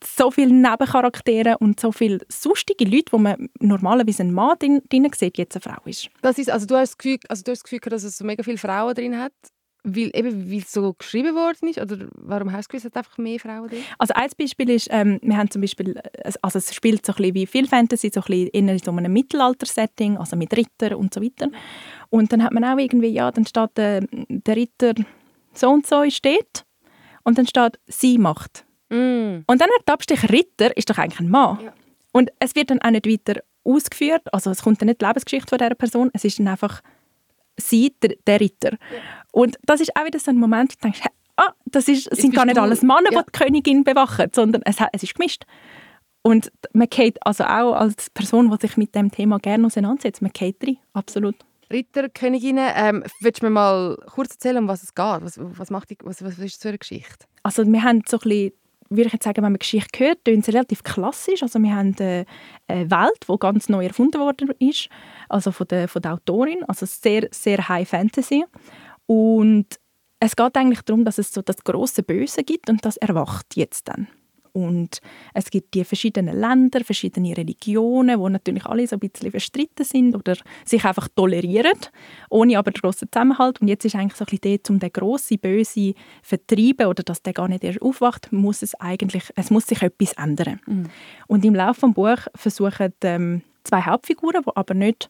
so 0.03 0.29
viele 0.31 0.53
Nebencharaktere 0.53 1.57
und 1.57 1.79
so 1.79 1.91
viele 1.91 2.19
sonstige 2.29 2.85
Leute, 2.85 3.11
wo 3.11 3.17
man 3.17 3.49
normalerweise 3.59 4.23
einen 4.23 4.33
Mann 4.33 4.57
drin, 4.59 4.81
drin 4.89 5.07
sieht, 5.15 5.37
jetzt 5.37 5.55
eine 5.55 5.61
Frau 5.61 5.81
ist. 5.85 6.09
Das 6.21 6.37
ist 6.37 6.49
also 6.49 6.65
du 6.65 6.75
hast 6.75 6.91
das 6.91 6.97
Gefühl, 6.97 7.19
also 7.29 7.43
du 7.43 7.51
hast 7.51 7.59
das 7.59 7.63
Gefühl 7.63 7.79
dass 7.89 8.03
es 8.03 8.17
so 8.17 8.25
mega 8.25 8.43
viele 8.43 8.57
Frauen 8.57 8.93
drin 8.93 9.17
hat, 9.17 9.33
weil 9.85 10.11
eben 10.13 10.51
weil 10.51 10.59
es 10.59 10.71
so 10.71 10.93
geschrieben 10.93 11.35
worden 11.35 11.69
ist 11.69 11.79
oder 11.79 12.07
warum 12.15 12.51
hast 12.51 12.73
du 12.73 12.77
es 12.77 12.85
einfach 12.85 13.17
mehr 13.17 13.39
Frauen 13.39 13.69
drin? 13.69 13.83
Also 13.99 14.13
ein 14.15 14.29
Beispiel 14.37 14.69
ist, 14.71 14.87
ähm, 14.91 15.19
wir 15.21 15.37
haben 15.37 15.49
zum 15.51 15.61
Beispiel, 15.61 16.01
also 16.41 16.57
es 16.57 16.73
spielt 16.73 17.05
so 17.05 17.13
ein 17.13 17.17
bisschen 17.17 17.35
wie 17.35 17.45
viel 17.45 17.67
Fantasy, 17.67 18.11
so 18.13 18.21
ein 18.21 18.25
bisschen 18.25 18.47
in 18.47 18.79
so 18.79 18.91
einem 18.91 19.13
Mittelalter-Setting, 19.13 20.17
also 20.17 20.35
mit 20.35 20.55
Ritter 20.57 20.97
und 20.97 21.13
so 21.13 21.21
weiter. 21.21 21.49
Und 22.09 22.33
dann 22.33 22.43
hat 22.43 22.51
man 22.51 22.65
auch 22.65 22.77
irgendwie, 22.77 23.09
ja, 23.09 23.31
dann 23.31 23.45
steht 23.45 23.77
äh, 23.77 24.01
der 24.29 24.55
Ritter 24.55 24.93
so 25.53 25.69
und 25.69 25.85
so 25.85 26.09
steht 26.09 26.65
und 27.23 27.37
dann 27.37 27.47
steht 27.47 27.79
sie 27.87 28.17
macht. 28.17 28.65
Mm. 28.89 29.43
Und 29.45 29.61
dann 29.61 29.69
der 29.87 29.93
Abstich 29.93 30.29
Ritter 30.29 30.75
ist 30.75 30.89
doch 30.89 30.97
eigentlich 30.97 31.19
ein 31.19 31.29
Mann. 31.29 31.59
Ja. 31.63 31.73
Und 32.11 32.31
es 32.39 32.55
wird 32.55 32.71
dann 32.71 32.81
auch 32.81 32.91
nicht 32.91 33.07
weiter 33.07 33.41
ausgeführt, 33.63 34.21
also 34.33 34.51
es 34.51 34.61
kommt 34.61 34.81
dann 34.81 34.87
nicht 34.87 35.01
die 35.01 35.05
Lebensgeschichte 35.05 35.49
von 35.49 35.57
dieser 35.57 35.75
Person, 35.75 36.09
es 36.13 36.23
ist 36.23 36.39
dann 36.39 36.47
einfach 36.47 36.81
sie, 37.57 37.95
der, 38.01 38.15
der 38.25 38.39
Ritter. 38.39 38.71
Ja. 38.71 38.77
Und 39.31 39.57
das 39.63 39.81
ist 39.81 39.95
auch 39.95 40.05
wieder 40.05 40.19
so 40.19 40.31
ein 40.31 40.37
Moment, 40.37 40.71
wo 40.71 40.75
du 40.75 40.81
denkst, 40.83 41.01
ah, 41.37 41.51
das 41.65 41.87
ist, 41.87 42.15
sind 42.15 42.33
gar 42.35 42.45
nicht 42.45 42.57
alles 42.57 42.81
Männer, 42.81 43.11
ja. 43.11 43.21
die 43.21 43.31
die 43.31 43.37
Königin 43.37 43.83
bewachen, 43.83 44.27
sondern 44.33 44.61
es, 44.65 44.77
es 44.91 45.03
ist 45.03 45.15
gemischt. 45.15 45.43
Und 46.21 46.51
man 46.73 46.87
geht 46.89 47.23
also 47.25 47.43
auch 47.43 47.73
als 47.73 48.09
Person, 48.09 48.49
die 48.49 48.57
sich 48.59 48.77
mit 48.77 48.95
dem 48.95 49.11
Thema 49.11 49.37
gerne 49.39 49.67
auseinandersetzt, 49.67 50.21
man 50.21 50.31
geht 50.31 50.57
rein, 50.63 50.77
absolut. 50.93 51.35
Ritter, 51.71 52.09
Königinnen, 52.09 52.71
ähm, 52.75 53.03
willst 53.21 53.41
du 53.41 53.45
mir 53.47 53.51
mal 53.51 53.97
kurz 54.07 54.31
erzählen, 54.31 54.57
um 54.57 54.67
was 54.67 54.83
es 54.83 54.93
geht? 54.93 55.21
Was, 55.21 55.37
was, 55.37 55.69
macht 55.69 55.89
die, 55.89 55.97
was, 56.03 56.23
was 56.23 56.37
ist 56.37 56.55
das 56.55 56.61
für 56.61 56.69
eine 56.69 56.77
Geschichte? 56.77 57.25
Also 57.43 57.65
wir 57.65 57.83
haben 57.83 58.03
so 58.07 58.17
ein 58.17 58.21
bisschen 58.21 58.51
würde 58.89 59.07
ich 59.07 59.13
jetzt 59.13 59.23
sagen, 59.23 59.37
wenn 59.37 59.51
man 59.51 59.59
Geschichte 59.59 60.03
hört, 60.03 60.23
tönt 60.25 60.47
es 60.47 60.53
relativ 60.53 60.83
klassisch. 60.83 61.41
Also 61.43 61.59
wir 61.59 61.75
haben 61.75 61.95
eine 61.97 62.25
Welt, 62.67 63.25
die 63.27 63.39
ganz 63.39 63.69
neu 63.69 63.85
erfunden 63.85 64.19
worden 64.19 64.51
ist, 64.59 64.89
also 65.29 65.51
von 65.51 65.67
der, 65.67 65.87
von 65.87 66.01
der 66.01 66.13
Autorin, 66.13 66.63
also 66.67 66.85
sehr, 66.85 67.27
sehr 67.31 67.67
High 67.67 67.87
Fantasy. 67.87 68.45
Und 69.07 69.79
es 70.19 70.35
geht 70.35 70.55
eigentlich 70.55 70.81
darum, 70.81 71.05
dass 71.05 71.17
es 71.17 71.33
so 71.33 71.41
das 71.41 71.63
große 71.63 72.03
Böse 72.03 72.43
gibt 72.43 72.69
und 72.69 72.85
das 72.85 72.97
erwacht 72.97 73.55
jetzt 73.55 73.87
dann. 73.87 74.07
Und 74.55 75.01
es 75.33 75.51
gibt 75.51 75.73
die 75.73 75.83
verschiedenen 75.83 76.39
Länder, 76.39 76.79
verschiedene 76.85 77.35
Religionen, 77.35 78.17
wo 78.21 78.29
natürlich 78.29 78.65
alle 78.65 78.87
so 78.87 78.95
ein 78.95 79.01
bisschen 79.01 79.29
verstritten 79.29 79.83
sind 79.83 80.15
oder 80.15 80.37
sich 80.63 80.85
einfach 80.85 81.09
tolerieren, 81.09 81.77
ohne 82.29 82.57
aber 82.57 82.71
grossen 82.71 83.09
Zusammenhalt. 83.11 83.59
Und 83.59 83.67
jetzt 83.67 83.83
ist 83.83 83.95
eigentlich 83.95 84.15
so 84.15 84.23
ein 84.23 84.37
bisschen 84.37 84.57
dort, 84.57 84.69
um 84.69 84.79
den 84.79 84.93
grossen, 84.93 85.39
bösen 85.39 85.93
vertreiben 86.23 86.87
oder 86.87 87.03
dass 87.03 87.21
der 87.21 87.33
gar 87.33 87.49
nicht 87.49 87.65
erst 87.65 87.81
aufwacht, 87.81 88.31
muss 88.31 88.61
es 88.61 88.75
eigentlich, 88.75 89.25
es 89.35 89.51
muss 89.51 89.67
sich 89.67 89.81
etwas 89.81 90.13
ändern. 90.13 90.61
Mhm. 90.65 90.85
Und 91.27 91.43
im 91.43 91.53
Laufe 91.53 91.87
des 91.87 91.93
Buches 91.93 92.29
versuchen 92.33 92.93
ähm, 93.03 93.41
zwei 93.65 93.81
Hauptfiguren, 93.81 94.41
die 94.41 94.55
aber 94.55 94.73
nicht 94.73 95.09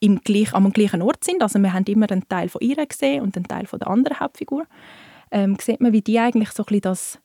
im 0.00 0.20
gleich, 0.22 0.52
am 0.54 0.72
gleichen 0.72 1.02
Ort 1.02 1.22
sind. 1.22 1.40
Also 1.40 1.60
wir 1.60 1.72
haben 1.72 1.84
immer 1.84 2.10
einen 2.10 2.28
Teil 2.28 2.48
von 2.48 2.60
ihr 2.62 2.84
gesehen 2.84 3.22
und 3.22 3.36
einen 3.36 3.46
Teil 3.46 3.66
von 3.66 3.78
der 3.78 3.86
anderen 3.86 4.18
Hauptfigur. 4.18 4.64
Ähm, 5.30 5.56
sieht 5.60 5.80
man, 5.80 5.92
wie 5.92 6.02
die 6.02 6.18
eigentlich 6.18 6.50
so 6.50 6.64
ein 6.64 6.66
bisschen 6.66 6.80
das 6.80 7.20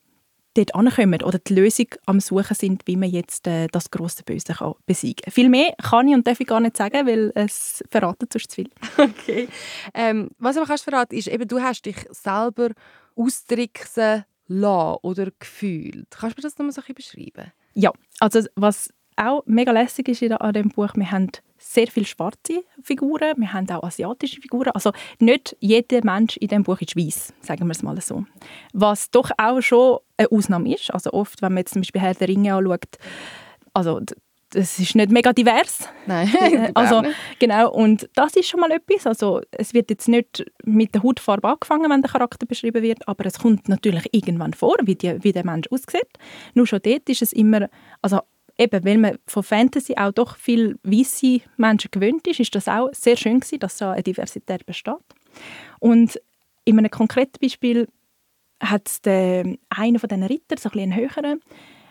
dort 0.54 0.76
ankommen 0.76 1.22
oder 1.24 1.40
die 1.40 1.54
Lösung 1.54 1.88
am 2.06 2.20
Suchen 2.20 2.56
sind, 2.56 2.86
wie 2.86 2.98
man 2.98 3.10
jetzt 3.10 3.48
äh, 3.48 3.68
das 3.68 3.92
große 3.92 4.24
Böse 4.24 4.54
kann 4.54 4.74
besiegen 4.86 5.24
kann. 5.24 5.32
Viel 5.32 5.50
mehr 5.50 5.74
kann 5.82 6.08
ich 6.08 6.16
und 6.16 6.28
darf 6.28 6.40
ich 6.40 6.48
gar 6.48 6.60
nicht 6.60 6.78
sagen, 6.78 7.08
weil 7.08 7.32
es 7.36 7.84
verratet 7.90 8.34
sonst 8.34 8.52
zu 8.52 8.56
viel. 8.56 8.70
Okay. 8.98 9.48
Ähm, 9.94 10.30
was 10.38 10.58
aber 10.58 10.66
kannst 10.66 10.84
verraten 10.84 11.16
ist, 11.16 11.28
eben, 11.28 11.48
du 11.48 11.62
hast 11.62 11.86
dich 11.86 11.98
selber 12.10 12.70
austricksen 13.16 14.26
lassen 14.48 14.98
oder 15.02 15.28
gefühlt. 15.40 16.08
Kannst 16.12 16.38
du 16.38 16.40
mir 16.40 16.44
das 16.44 16.58
nochmal 16.58 16.72
so 16.74 16.82
ein 16.82 16.94
bisschen 16.94 17.26
beschreiben? 17.26 17.52
Ja, 17.74 17.92
also 18.20 18.42
was 18.56 18.90
auch 19.16 19.44
mega 19.46 19.72
lässig 19.72 20.08
ist 20.10 20.24
an 20.24 20.54
diesem 20.54 20.70
Buch, 20.70 20.94
wir 20.96 21.12
haben 21.12 21.30
sehr 21.58 21.88
viele 21.88 22.06
schwarze 22.06 22.64
Figuren, 22.82 23.34
wir 23.38 23.54
haben 23.54 23.70
auch 23.70 23.84
asiatische 23.84 24.42
Figuren. 24.42 24.72
Also 24.72 24.92
nicht 25.20 25.56
jeder 25.60 26.04
Mensch 26.04 26.38
in 26.38 26.48
diesem 26.48 26.64
Buch 26.64 26.82
ist 26.82 26.98
weiß, 26.98 27.34
sagen 27.42 27.68
wir 27.68 27.72
es 27.72 27.84
mal 27.84 28.00
so. 28.02 28.26
Was 28.74 29.12
doch 29.12 29.32
auch 29.38 29.62
schon 29.62 30.00
eine 30.18 30.32
Ausnahme 30.32 30.74
ist. 30.74 30.92
Also 30.92 31.14
oft, 31.14 31.42
wenn 31.42 31.54
man 31.54 31.60
jetzt 31.60 31.74
zum 31.74 31.82
Beispiel 31.82 32.02
Herr 32.02 32.16
der 32.16 32.28
Ringe 32.28 32.56
anschaut, 32.56 32.98
also 33.74 34.02
das 34.54 34.80
ist 34.80 34.96
nicht 34.96 35.12
mega 35.12 35.32
divers. 35.32 35.88
Nein, 36.08 36.30
also 36.74 37.04
genau 37.40 37.72
und 37.72 38.10
das 38.16 38.36
ist 38.36 38.50
schon 38.50 38.60
mal 38.60 38.72
etwas. 38.72 39.08
Also 39.08 39.42
es 39.52 39.74
wird 39.74 39.90
jetzt 39.90 40.08
nicht 40.08 40.44
mit 40.66 40.94
der 40.94 41.04
Hautfarbe 41.04 41.48
angefangen, 41.48 41.90
wenn 41.90 42.02
der 42.02 42.12
Charakter 42.12 42.46
beschrieben 42.46 42.84
wird, 42.84 43.08
aber 43.08 43.26
es 43.26 43.40
kommt 43.40 43.70
natürlich 43.70 44.10
irgendwann 44.12 44.54
vor, 44.54 44.76
wie, 44.84 44.96
die, 44.96 45.24
wie 45.24 45.32
der 45.32 45.46
Mensch 45.46 45.68
aussieht. 45.70 46.10
Nur 46.54 46.68
schon 46.68 46.82
dort 46.84 47.08
ist 47.08 47.22
es 47.22 47.34
immer, 47.34 47.70
also 48.02 48.20
eben, 48.58 48.86
weil 48.86 48.98
man 48.98 49.18
von 49.28 49.44
Fantasy 49.44 49.96
auch 49.96 50.12
doch 50.12 50.36
viel 50.36 50.78
weiße 50.84 51.42
Menschen 51.58 51.92
gewöhnt 51.92 52.28
ist, 52.28 52.40
ist 52.40 52.56
das 52.56 52.68
auch 52.68 52.90
sehr 52.94 53.18
schön 53.18 53.40
gewesen, 53.40 53.60
dass 53.60 53.78
so 53.78 53.86
eine 53.86 54.04
Diversität 54.04 54.66
besteht. 54.66 54.96
Und 55.80 56.20
in 56.66 56.78
einem 56.78 56.92
konkreten 56.92 57.40
Beispiel 57.42 57.88
hat 58.62 59.06
der, 59.06 59.58
einer 59.70 60.00
von 60.00 60.10
diesen 60.10 60.24
Ritter, 60.24 60.58
so 60.58 60.70
ein 60.70 60.96
höheren, 60.96 61.42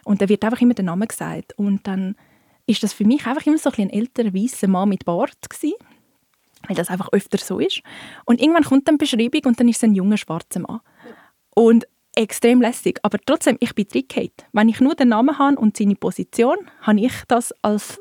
und 0.04 0.20
der 0.20 0.28
wird 0.28 0.44
einfach 0.44 0.60
immer 0.60 0.74
der 0.74 0.84
Name 0.84 1.06
gesagt. 1.06 1.52
Und 1.58 1.86
dann 1.86 2.16
ist 2.66 2.82
das 2.82 2.92
für 2.92 3.04
mich 3.04 3.26
einfach 3.26 3.46
immer 3.46 3.58
so 3.58 3.70
ein, 3.70 3.88
ein 3.88 3.90
älterer 3.90 4.32
weißer 4.32 4.68
Mann 4.68 4.88
mit 4.88 5.04
Bart 5.04 5.48
gewesen, 5.48 5.74
weil 6.66 6.76
das 6.76 6.88
einfach 6.88 7.12
öfter 7.12 7.38
so 7.38 7.58
ist. 7.58 7.82
Und 8.24 8.40
irgendwann 8.40 8.64
kommt 8.64 8.88
dann 8.88 8.98
Beschreibung 8.98 9.42
und 9.44 9.60
dann 9.60 9.68
ist 9.68 9.76
es 9.76 9.84
ein 9.84 9.94
junger 9.94 10.16
schwarzer 10.16 10.60
Mann. 10.60 10.80
Und 11.54 11.86
extrem 12.14 12.60
lässig. 12.60 12.98
Aber 13.02 13.18
trotzdem, 13.24 13.56
ich 13.60 13.74
bin 13.74 13.88
trickheit. 13.88 14.32
Wenn 14.52 14.68
ich 14.68 14.80
nur 14.80 14.94
den 14.94 15.08
Namen 15.08 15.38
habe 15.38 15.56
und 15.56 15.76
seine 15.76 15.94
Position, 15.94 16.56
habe 16.82 17.00
ich 17.00 17.12
das 17.28 17.52
als 17.62 18.00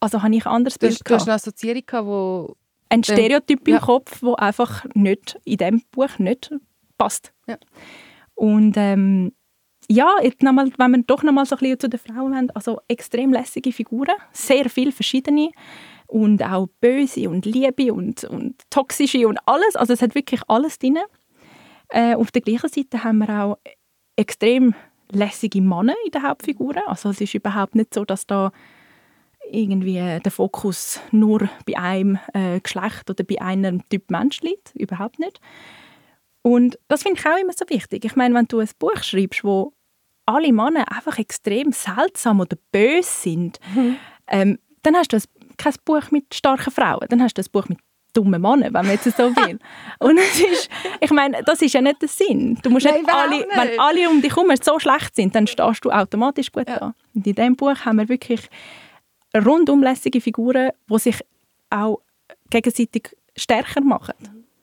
also 0.00 0.22
habe 0.22 0.34
ich 0.34 0.46
ein 0.46 0.52
anderes 0.52 0.78
Bild. 0.78 1.00
Du 1.04 1.14
hast 1.14 1.26
eine 1.26 1.34
Assoziierung 1.34 1.82
gehabt, 1.86 2.06
wo 2.06 2.56
ein 2.88 3.02
Stereotyp 3.02 3.66
im 3.66 3.80
Kopf, 3.80 4.22
wo 4.22 4.34
einfach 4.34 4.84
nicht 4.94 5.38
in 5.44 5.56
dem 5.56 5.82
Buch 5.90 6.18
nicht 6.18 6.52
passt. 6.98 7.32
Ja. 7.46 7.56
Und 8.34 8.74
ähm, 8.76 9.32
ja, 9.88 10.14
jetzt 10.22 10.42
noch 10.42 10.52
mal, 10.52 10.70
wenn 10.76 10.90
wir 10.90 11.02
doch 11.02 11.22
noch 11.22 11.32
mal 11.32 11.46
so 11.46 11.56
ein 11.56 11.60
bisschen 11.60 11.80
zu 11.80 11.88
den 11.88 12.00
Frauen 12.00 12.36
haben, 12.36 12.50
also 12.50 12.80
extrem 12.88 13.32
lässige 13.32 13.72
Figuren, 13.72 14.14
sehr 14.32 14.68
viele 14.68 14.92
verschiedene 14.92 15.50
und 16.06 16.42
auch 16.42 16.68
böse 16.80 17.28
und 17.28 17.46
liebe 17.46 17.92
und, 17.92 18.24
und 18.24 18.62
toxische 18.70 19.26
und 19.26 19.38
alles. 19.46 19.76
Also 19.76 19.92
es 19.92 20.02
hat 20.02 20.14
wirklich 20.14 20.42
alles 20.48 20.78
drin. 20.78 20.98
Äh, 21.88 22.14
auf 22.14 22.30
der 22.30 22.42
gleichen 22.42 22.68
Seite 22.68 23.04
haben 23.04 23.18
wir 23.18 23.28
auch 23.28 23.58
extrem 24.16 24.74
lässige 25.10 25.60
Männer 25.60 25.94
in 26.04 26.10
den 26.10 26.22
Hauptfiguren. 26.22 26.82
Also 26.86 27.10
es 27.10 27.20
ist 27.20 27.34
überhaupt 27.34 27.74
nicht 27.74 27.94
so, 27.94 28.04
dass 28.04 28.26
da 28.26 28.52
irgendwie 29.50 29.94
der 29.94 30.32
Fokus 30.32 31.00
nur 31.12 31.48
bei 31.66 31.78
einem 31.78 32.18
äh, 32.34 32.60
Geschlecht 32.60 33.08
oder 33.08 33.22
bei 33.22 33.40
einem 33.40 33.88
Typ 33.88 34.10
Mensch 34.10 34.40
liegt. 34.40 34.74
Überhaupt 34.74 35.18
nicht. 35.18 35.40
Und 36.42 36.78
das 36.88 37.02
finde 37.02 37.20
ich 37.20 37.26
auch 37.26 37.38
immer 37.38 37.52
so 37.52 37.64
wichtig. 37.68 38.04
Ich 38.04 38.16
meine, 38.16 38.34
wenn 38.34 38.46
du 38.46 38.60
ein 38.60 38.68
Buch 38.78 39.02
schreibst, 39.02 39.44
wo 39.44 39.72
alle 40.26 40.52
Männer 40.52 40.90
einfach 40.90 41.18
extrem 41.18 41.72
seltsam 41.72 42.40
oder 42.40 42.56
böse 42.72 43.08
sind, 43.08 43.60
mhm. 43.74 43.96
ähm, 44.28 44.58
dann 44.82 44.96
hast 44.96 45.12
du 45.12 45.18
kein 45.56 45.74
Buch 45.84 46.10
mit 46.10 46.34
starken 46.34 46.70
Frauen. 46.70 47.06
Dann 47.08 47.22
hast 47.22 47.34
du 47.34 47.42
ein 47.42 47.50
Buch 47.50 47.68
mit 47.68 47.78
dumme 48.16 48.38
Mann, 48.38 48.62
wenn 48.62 48.72
man 48.72 48.90
jetzt 48.90 49.04
so 49.04 49.34
will. 49.36 49.58
Und 49.98 50.18
es 50.18 50.40
ist, 50.40 50.70
ich 51.00 51.10
meine, 51.10 51.42
das 51.42 51.62
ist 51.62 51.74
ja 51.74 51.80
nicht 51.80 52.00
der 52.00 52.08
Sinn. 52.08 52.58
Du 52.62 52.70
musst 52.70 52.86
Nein, 52.86 53.02
nicht 53.02 53.12
alle, 53.12 53.36
nicht. 53.36 53.48
wenn 53.54 53.80
alle 53.80 54.08
um 54.08 54.22
dich 54.22 54.34
herum 54.34 54.50
so 54.60 54.78
schlecht 54.78 55.16
sind, 55.16 55.34
dann 55.34 55.46
stehst 55.46 55.84
du 55.84 55.90
automatisch 55.90 56.50
gut 56.50 56.68
ja. 56.68 56.78
da. 56.78 56.94
Und 57.14 57.26
in 57.26 57.34
diesem 57.34 57.56
Buch 57.56 57.76
haben 57.84 57.98
wir 57.98 58.08
wirklich 58.08 58.48
rundum 59.34 59.82
lässige 59.82 60.20
Figuren, 60.20 60.70
die 60.90 60.98
sich 60.98 61.20
auch 61.70 62.00
gegenseitig 62.50 63.16
stärker 63.36 63.80
machen. 63.82 64.14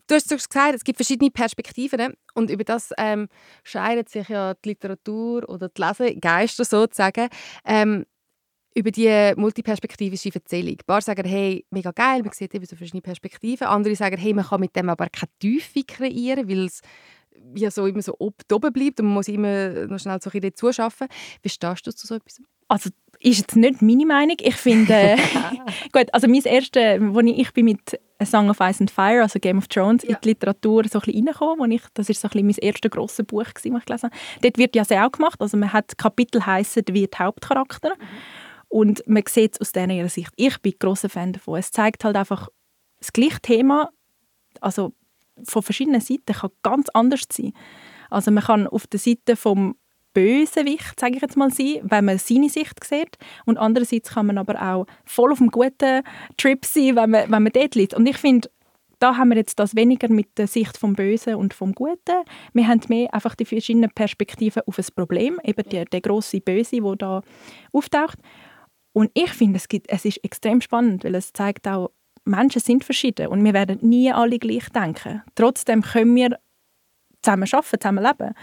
Du 0.08 0.16
hast 0.16 0.30
gesagt, 0.30 0.76
es 0.76 0.84
gibt 0.84 0.98
verschiedene 0.98 1.32
Perspektiven 1.32 2.14
und 2.34 2.50
über 2.50 2.64
das 2.64 2.92
ähm, 2.98 3.30
scheidet 3.64 4.10
sich 4.10 4.28
ja 4.28 4.54
die 4.54 4.70
Literatur 4.70 5.48
oder 5.48 5.70
die 5.70 5.82
Lesegeister 5.82 6.66
sozusagen. 6.66 7.30
Ähm, 7.66 8.06
über 8.76 8.92
die 8.92 9.34
multiperspektivische 9.36 10.30
Erzählung. 10.34 10.74
Ein 10.74 10.86
paar 10.86 11.02
sagen, 11.02 11.26
hey, 11.28 11.66
mega 11.70 11.92
geil, 11.92 12.24
man 12.24 12.34
sieht 12.34 12.54
eben 12.54 12.66
so 12.66 12.76
verschiedene 12.76 13.02
Perspektiven. 13.02 13.68
Andere 13.68 13.96
sagen, 13.96 14.18
hey, 14.18 14.34
man 14.34 14.46
kann 14.46 14.60
mit 14.60 14.76
dem 14.76 14.90
aber 14.90 15.08
keine 15.10 15.32
Tiefe 15.40 15.84
kreieren, 15.84 16.48
weil 16.50 16.66
es 16.66 16.82
ja 17.56 17.72
so 17.72 17.86
immer 17.86 18.02
so 18.02 18.16
oben 18.20 18.74
bleibt 18.74 19.00
und 19.00 19.08
man 19.08 19.16
muss 19.16 19.28
immer 19.28 19.86
noch 19.88 20.00
schnell 20.00 20.20
so 20.22 20.30
ein 20.30 20.40
bisschen 20.40 20.56
zuschaffen. 20.56 21.08
Wie 21.42 21.50
stehst 21.50 21.86
du 21.86 21.92
zu 21.92 22.08
so 22.08 22.16
etwas? 22.16 22.42
Also 22.68 22.90
ist 23.20 23.40
jetzt 23.40 23.56
nicht 23.56 23.82
meine 23.82 24.06
Meinung. 24.06 24.38
Ich 24.40 24.56
finde, 24.56 25.16
gut, 25.92 26.14
also 26.14 26.28
mein 26.28 26.42
erstes, 26.42 27.00
wo 27.00 27.20
ich, 27.20 27.40
ich 27.40 27.54
bin 27.54 27.66
mit 27.66 28.00
A 28.20 28.26
Song 28.26 28.50
of 28.50 28.60
Ice 28.60 28.82
and 28.82 28.92
Fire, 28.92 29.22
also 29.22 29.40
Game 29.40 29.58
of 29.58 29.68
Thrones, 29.68 30.04
ja. 30.04 30.10
in 30.10 30.18
die 30.24 30.30
Literatur 30.30 30.84
so 30.88 31.00
ein 31.00 31.06
bisschen 31.06 31.28
reingekommen, 31.28 31.72
ich, 31.72 31.84
das 31.94 32.10
ist 32.10 32.22
so 32.22 32.28
ein 32.28 32.32
bisschen 32.32 32.48
mein 32.48 32.56
erstes 32.58 32.92
grosses 32.92 33.26
Buch, 33.26 33.46
das 33.54 33.66
ich 33.66 33.72
gelesen 33.72 34.10
habe. 34.10 34.16
Dort 34.42 34.58
wird 34.58 34.76
ja 34.76 34.86
sehr 34.86 35.06
auch 35.06 35.12
gemacht, 35.12 35.42
also 35.42 35.58
man 35.58 35.72
hat 35.72 35.98
Kapitel 35.98 36.46
heissen 36.46 36.84
wie 36.90 37.08
die 37.08 37.18
Hauptcharakter. 37.18 37.90
Mhm. 37.90 38.04
Und 38.74 39.04
man 39.08 39.22
sieht 39.30 39.54
es 39.54 39.62
aus 39.62 39.72
dieser 39.72 40.10
Sicht. 40.10 40.32
Ich 40.36 40.60
bin 40.60 40.74
großer 40.80 41.08
Fan 41.08 41.32
davon. 41.32 41.60
Es 41.60 41.70
zeigt 41.70 42.04
halt 42.04 42.16
einfach 42.16 42.50
das 42.98 43.14
gleiche 43.14 43.40
Thema, 43.40 43.92
also 44.62 44.94
von 45.44 45.62
verschiedenen 45.62 46.02
Seiten 46.02 46.34
kann 46.34 46.50
ganz 46.64 46.90
anders 46.90 47.22
sein. 47.32 47.54
Also 48.10 48.32
man 48.32 48.44
kann 48.44 48.66
auf 48.66 48.88
der 48.88 49.00
Seite 49.00 49.36
vom 49.36 49.76
Bösewicht, 50.16 51.00
sage 51.00 51.18
ich 51.18 51.22
jetzt 51.22 51.38
mal, 51.38 51.52
sein, 51.52 51.82
wenn 51.84 52.06
man 52.06 52.18
seine 52.18 52.50
Sicht 52.50 52.84
sieht. 52.84 53.18
Und 53.46 53.60
andererseits 53.60 54.10
kann 54.10 54.26
man 54.26 54.40
aber 54.40 54.60
auch 54.60 54.88
voll 55.06 55.32
auf 55.32 55.40
einem 55.40 55.52
guten 55.52 56.02
Trip 56.38 56.66
sein, 56.66 56.96
wenn 56.96 57.12
man, 57.12 57.32
wenn 57.32 57.44
man 57.44 57.52
dort 57.52 57.76
liegt. 57.76 57.94
Und 57.94 58.08
ich 58.08 58.18
finde, 58.18 58.50
da 58.98 59.18
haben 59.18 59.30
wir 59.30 59.38
jetzt 59.38 59.60
das 59.60 59.76
weniger 59.76 60.10
mit 60.10 60.36
der 60.40 60.48
Sicht 60.48 60.78
vom 60.78 60.94
Bösen 60.94 61.36
und 61.36 61.54
vom 61.54 61.74
Guten. 61.74 62.24
Wir 62.54 62.68
haben 62.68 62.82
mehr 62.88 63.14
einfach 63.14 63.36
die 63.36 63.46
verschiedenen 63.46 63.92
Perspektiven 63.92 64.64
auf 64.66 64.80
ein 64.80 64.86
Problem, 64.96 65.40
eben 65.44 65.70
der, 65.70 65.86
der 65.86 66.02
große 66.02 66.42
Böse, 66.42 66.82
der 66.82 66.96
da 66.96 67.22
auftaucht. 67.72 68.18
Und 68.94 69.12
ich 69.14 69.32
finde, 69.32 69.58
es, 69.58 69.68
es 69.88 70.06
ist 70.06 70.24
extrem 70.24 70.62
spannend, 70.62 71.04
weil 71.04 71.16
es 71.16 71.34
zeigt 71.34 71.68
auch, 71.68 71.92
Menschen 72.26 72.62
sind 72.62 72.86
verschieden 72.86 73.28
und 73.28 73.44
wir 73.44 73.54
werden 73.54 73.80
nie 73.82 74.12
alle 74.12 74.40
gleich 74.40 74.70
denken. 74.70 75.24
Trotzdem 75.36 75.82
können 75.82 76.16
wir 76.16 76.40
zusammen 77.22 77.48
arbeiten, 77.52 77.80
zusammen 77.82 78.04
leben 78.04 78.34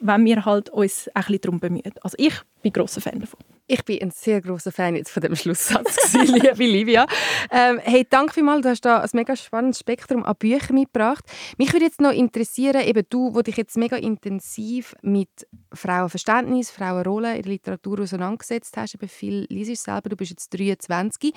wenn 0.00 0.24
wir 0.24 0.44
halt 0.44 0.68
uns 0.70 1.08
ein 1.14 1.22
bisschen 1.22 1.40
darum 1.40 1.60
bemühen. 1.60 1.92
Also 2.02 2.16
ich 2.18 2.34
bin 2.62 2.72
großer 2.72 3.00
Fan 3.00 3.20
davon. 3.20 3.40
Ich 3.68 3.84
bin 3.84 4.00
ein 4.00 4.12
sehr 4.12 4.40
großer 4.40 4.70
Fan 4.70 4.94
jetzt 4.94 5.10
von 5.10 5.20
dem 5.20 5.34
Schlusssatz, 5.34 6.12
liebe 6.14 6.64
Livia. 6.64 7.04
Ähm, 7.50 7.80
hey, 7.82 8.06
danke 8.08 8.34
vielmals, 8.34 8.62
du 8.62 8.68
hast 8.68 8.84
da 8.84 9.00
ein 9.00 9.10
mega 9.12 9.34
spannendes 9.34 9.80
Spektrum 9.80 10.24
an 10.24 10.36
Büchern 10.38 10.76
mitgebracht. 10.76 11.24
Mich 11.58 11.72
würde 11.72 11.86
jetzt 11.86 12.00
noch 12.00 12.12
interessieren, 12.12 12.82
eben 12.82 13.04
du, 13.10 13.34
wo 13.34 13.42
dich 13.42 13.56
jetzt 13.56 13.76
mega 13.76 13.96
intensiv 13.96 14.94
mit 15.02 15.48
Frauenverständnis, 15.72 16.70
Frauenrolle 16.70 17.34
in 17.34 17.42
der 17.42 17.50
Literatur 17.50 17.98
auseinandergesetzt 18.02 18.76
hast, 18.76 18.94
eben 18.94 19.08
viel 19.08 19.46
liest 19.48 19.82
selber, 19.82 20.10
du 20.10 20.16
bist 20.16 20.30
jetzt 20.30 20.56
23. 20.56 21.34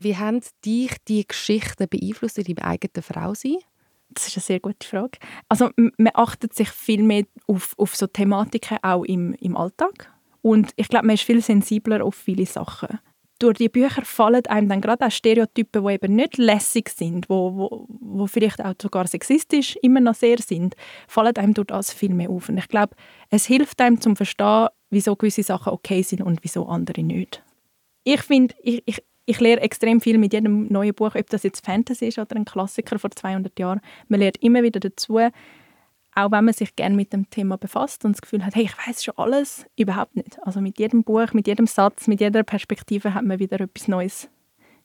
Wie 0.00 0.16
haben 0.18 0.42
dich 0.62 0.92
die 1.08 1.26
Geschichten 1.26 1.88
beeinflusst 1.88 2.36
in 2.36 2.44
deinem 2.44 2.58
eigenen 2.62 3.02
Frausein? 3.02 3.56
Das 4.10 4.26
ist 4.26 4.36
eine 4.36 4.42
sehr 4.42 4.60
gute 4.60 4.86
Frage. 4.86 5.18
Also 5.48 5.70
man 5.76 6.12
achtet 6.12 6.52
sich 6.52 6.68
viel 6.68 7.02
mehr 7.02 7.24
auf, 7.46 7.72
auf 7.78 7.96
so 7.96 8.06
Thematiken 8.06 8.78
auch 8.82 9.04
im, 9.04 9.32
im 9.34 9.56
Alltag. 9.56 10.12
Und 10.42 10.72
ich 10.76 10.88
glaube, 10.88 11.06
man 11.06 11.14
ist 11.14 11.24
viel 11.24 11.42
sensibler 11.42 12.04
auf 12.04 12.14
viele 12.14 12.46
Sachen. 12.46 12.98
Durch 13.38 13.56
die 13.56 13.70
Bücher 13.70 14.04
fallen 14.04 14.44
einem 14.46 14.68
dann 14.68 14.82
gerade 14.82 15.06
auch 15.06 15.10
Stereotypen, 15.10 15.86
die 15.86 15.94
eben 15.94 16.14
nicht 16.14 16.36
lässig 16.36 16.90
sind, 16.90 17.30
wo, 17.30 17.56
wo, 17.56 17.86
wo 17.88 18.26
vielleicht 18.26 18.62
auch 18.62 18.74
sogar 18.80 19.06
sexistisch 19.06 19.76
immer 19.80 20.00
noch 20.00 20.14
sehr 20.14 20.38
sind, 20.38 20.76
fallen 21.08 21.36
einem 21.36 21.54
durch 21.54 21.68
das 21.68 21.92
viel 21.92 22.12
mehr 22.12 22.28
auf. 22.28 22.50
Und 22.50 22.58
ich 22.58 22.68
glaube, 22.68 22.94
es 23.30 23.46
hilft 23.46 23.80
einem 23.80 24.00
zum 24.00 24.14
Verstehen, 24.14 24.68
wieso 24.90 25.16
gewisse 25.16 25.42
Sachen 25.42 25.72
okay 25.72 26.02
sind 26.02 26.20
und 26.20 26.40
wieso 26.42 26.66
andere 26.66 27.02
nicht. 27.02 27.42
Ich 28.04 28.20
finde, 28.20 28.54
ich, 28.62 28.82
ich, 28.84 29.02
ich 29.24 29.40
lerne 29.40 29.62
extrem 29.62 30.02
viel 30.02 30.18
mit 30.18 30.34
jedem 30.34 30.66
neuen 30.66 30.94
Buch, 30.94 31.14
ob 31.14 31.30
das 31.30 31.42
jetzt 31.42 31.64
Fantasy 31.64 32.08
ist 32.08 32.18
oder 32.18 32.36
ein 32.36 32.44
Klassiker 32.44 32.98
vor 32.98 33.10
200 33.10 33.58
Jahren. 33.58 33.80
Man 34.08 34.20
lernt 34.20 34.42
immer 34.42 34.62
wieder 34.62 34.80
dazu, 34.80 35.18
auch 36.14 36.30
wenn 36.30 36.44
man 36.44 36.54
sich 36.54 36.74
gerne 36.76 36.96
mit 36.96 37.12
dem 37.12 37.28
Thema 37.30 37.56
befasst 37.56 38.04
und 38.04 38.12
das 38.12 38.22
Gefühl 38.22 38.44
hat, 38.44 38.54
hey, 38.54 38.64
ich 38.64 38.88
weiß 38.88 39.04
schon 39.04 39.14
alles, 39.16 39.66
überhaupt 39.76 40.16
nicht. 40.16 40.38
Also 40.42 40.60
mit 40.60 40.78
jedem 40.78 41.04
Buch, 41.04 41.32
mit 41.32 41.46
jedem 41.46 41.66
Satz, 41.66 42.06
mit 42.08 42.20
jeder 42.20 42.42
Perspektive 42.42 43.14
hat 43.14 43.24
man 43.24 43.38
wieder 43.38 43.60
etwas 43.60 43.88
Neues 43.88 44.28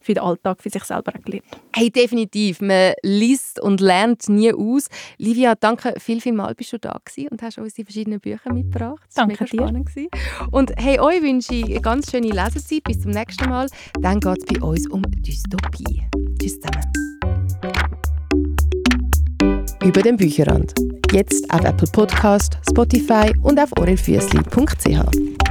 für 0.05 0.13
den 0.13 0.23
Alltag, 0.23 0.61
für 0.61 0.69
sich 0.69 0.83
selber 0.83 1.11
gelernt. 1.13 1.45
Hey, 1.75 1.89
definitiv. 1.89 2.61
Man 2.61 2.93
liest 3.01 3.59
und 3.59 3.81
lernt 3.81 4.29
nie 4.29 4.53
aus. 4.53 4.87
Livia, 5.17 5.55
danke 5.55 5.95
viel, 5.97 6.21
viel 6.21 6.33
mal, 6.33 6.53
bist 6.53 6.71
du 6.73 6.79
da 6.79 6.99
gewesen 7.03 7.29
und 7.29 7.41
hast 7.41 7.57
uns 7.57 7.73
die 7.73 7.83
verschiedenen 7.83 8.19
Bücher 8.19 8.53
mitgebracht. 8.53 9.03
Das 9.07 9.15
danke 9.15 9.33
mega 9.33 9.47
spannend 9.47 9.89
dir. 9.95 10.09
Und 10.51 10.73
hey, 10.77 10.99
euch 10.99 11.21
wünsche 11.21 11.55
ich 11.55 11.65
eine 11.65 11.81
ganz 11.81 12.11
schöne 12.11 12.29
Lesezeit. 12.29 12.83
Bis 12.83 13.01
zum 13.01 13.11
nächsten 13.11 13.49
Mal. 13.49 13.67
Dann 13.99 14.19
geht 14.19 14.37
es 14.37 14.45
bei 14.45 14.61
uns 14.63 14.87
um 14.89 15.01
Dystopie. 15.01 16.03
Tschüss 16.39 16.59
zusammen. 16.59 16.83
Über 19.83 20.01
den 20.01 20.17
Bücherrand. 20.17 20.73
Jetzt 21.11 21.49
auf 21.51 21.63
Apple 21.63 21.87
Podcast, 21.91 22.57
Spotify 22.69 23.33
und 23.41 23.59
auf 23.59 23.69
orelfüssli.ch. 23.77 25.44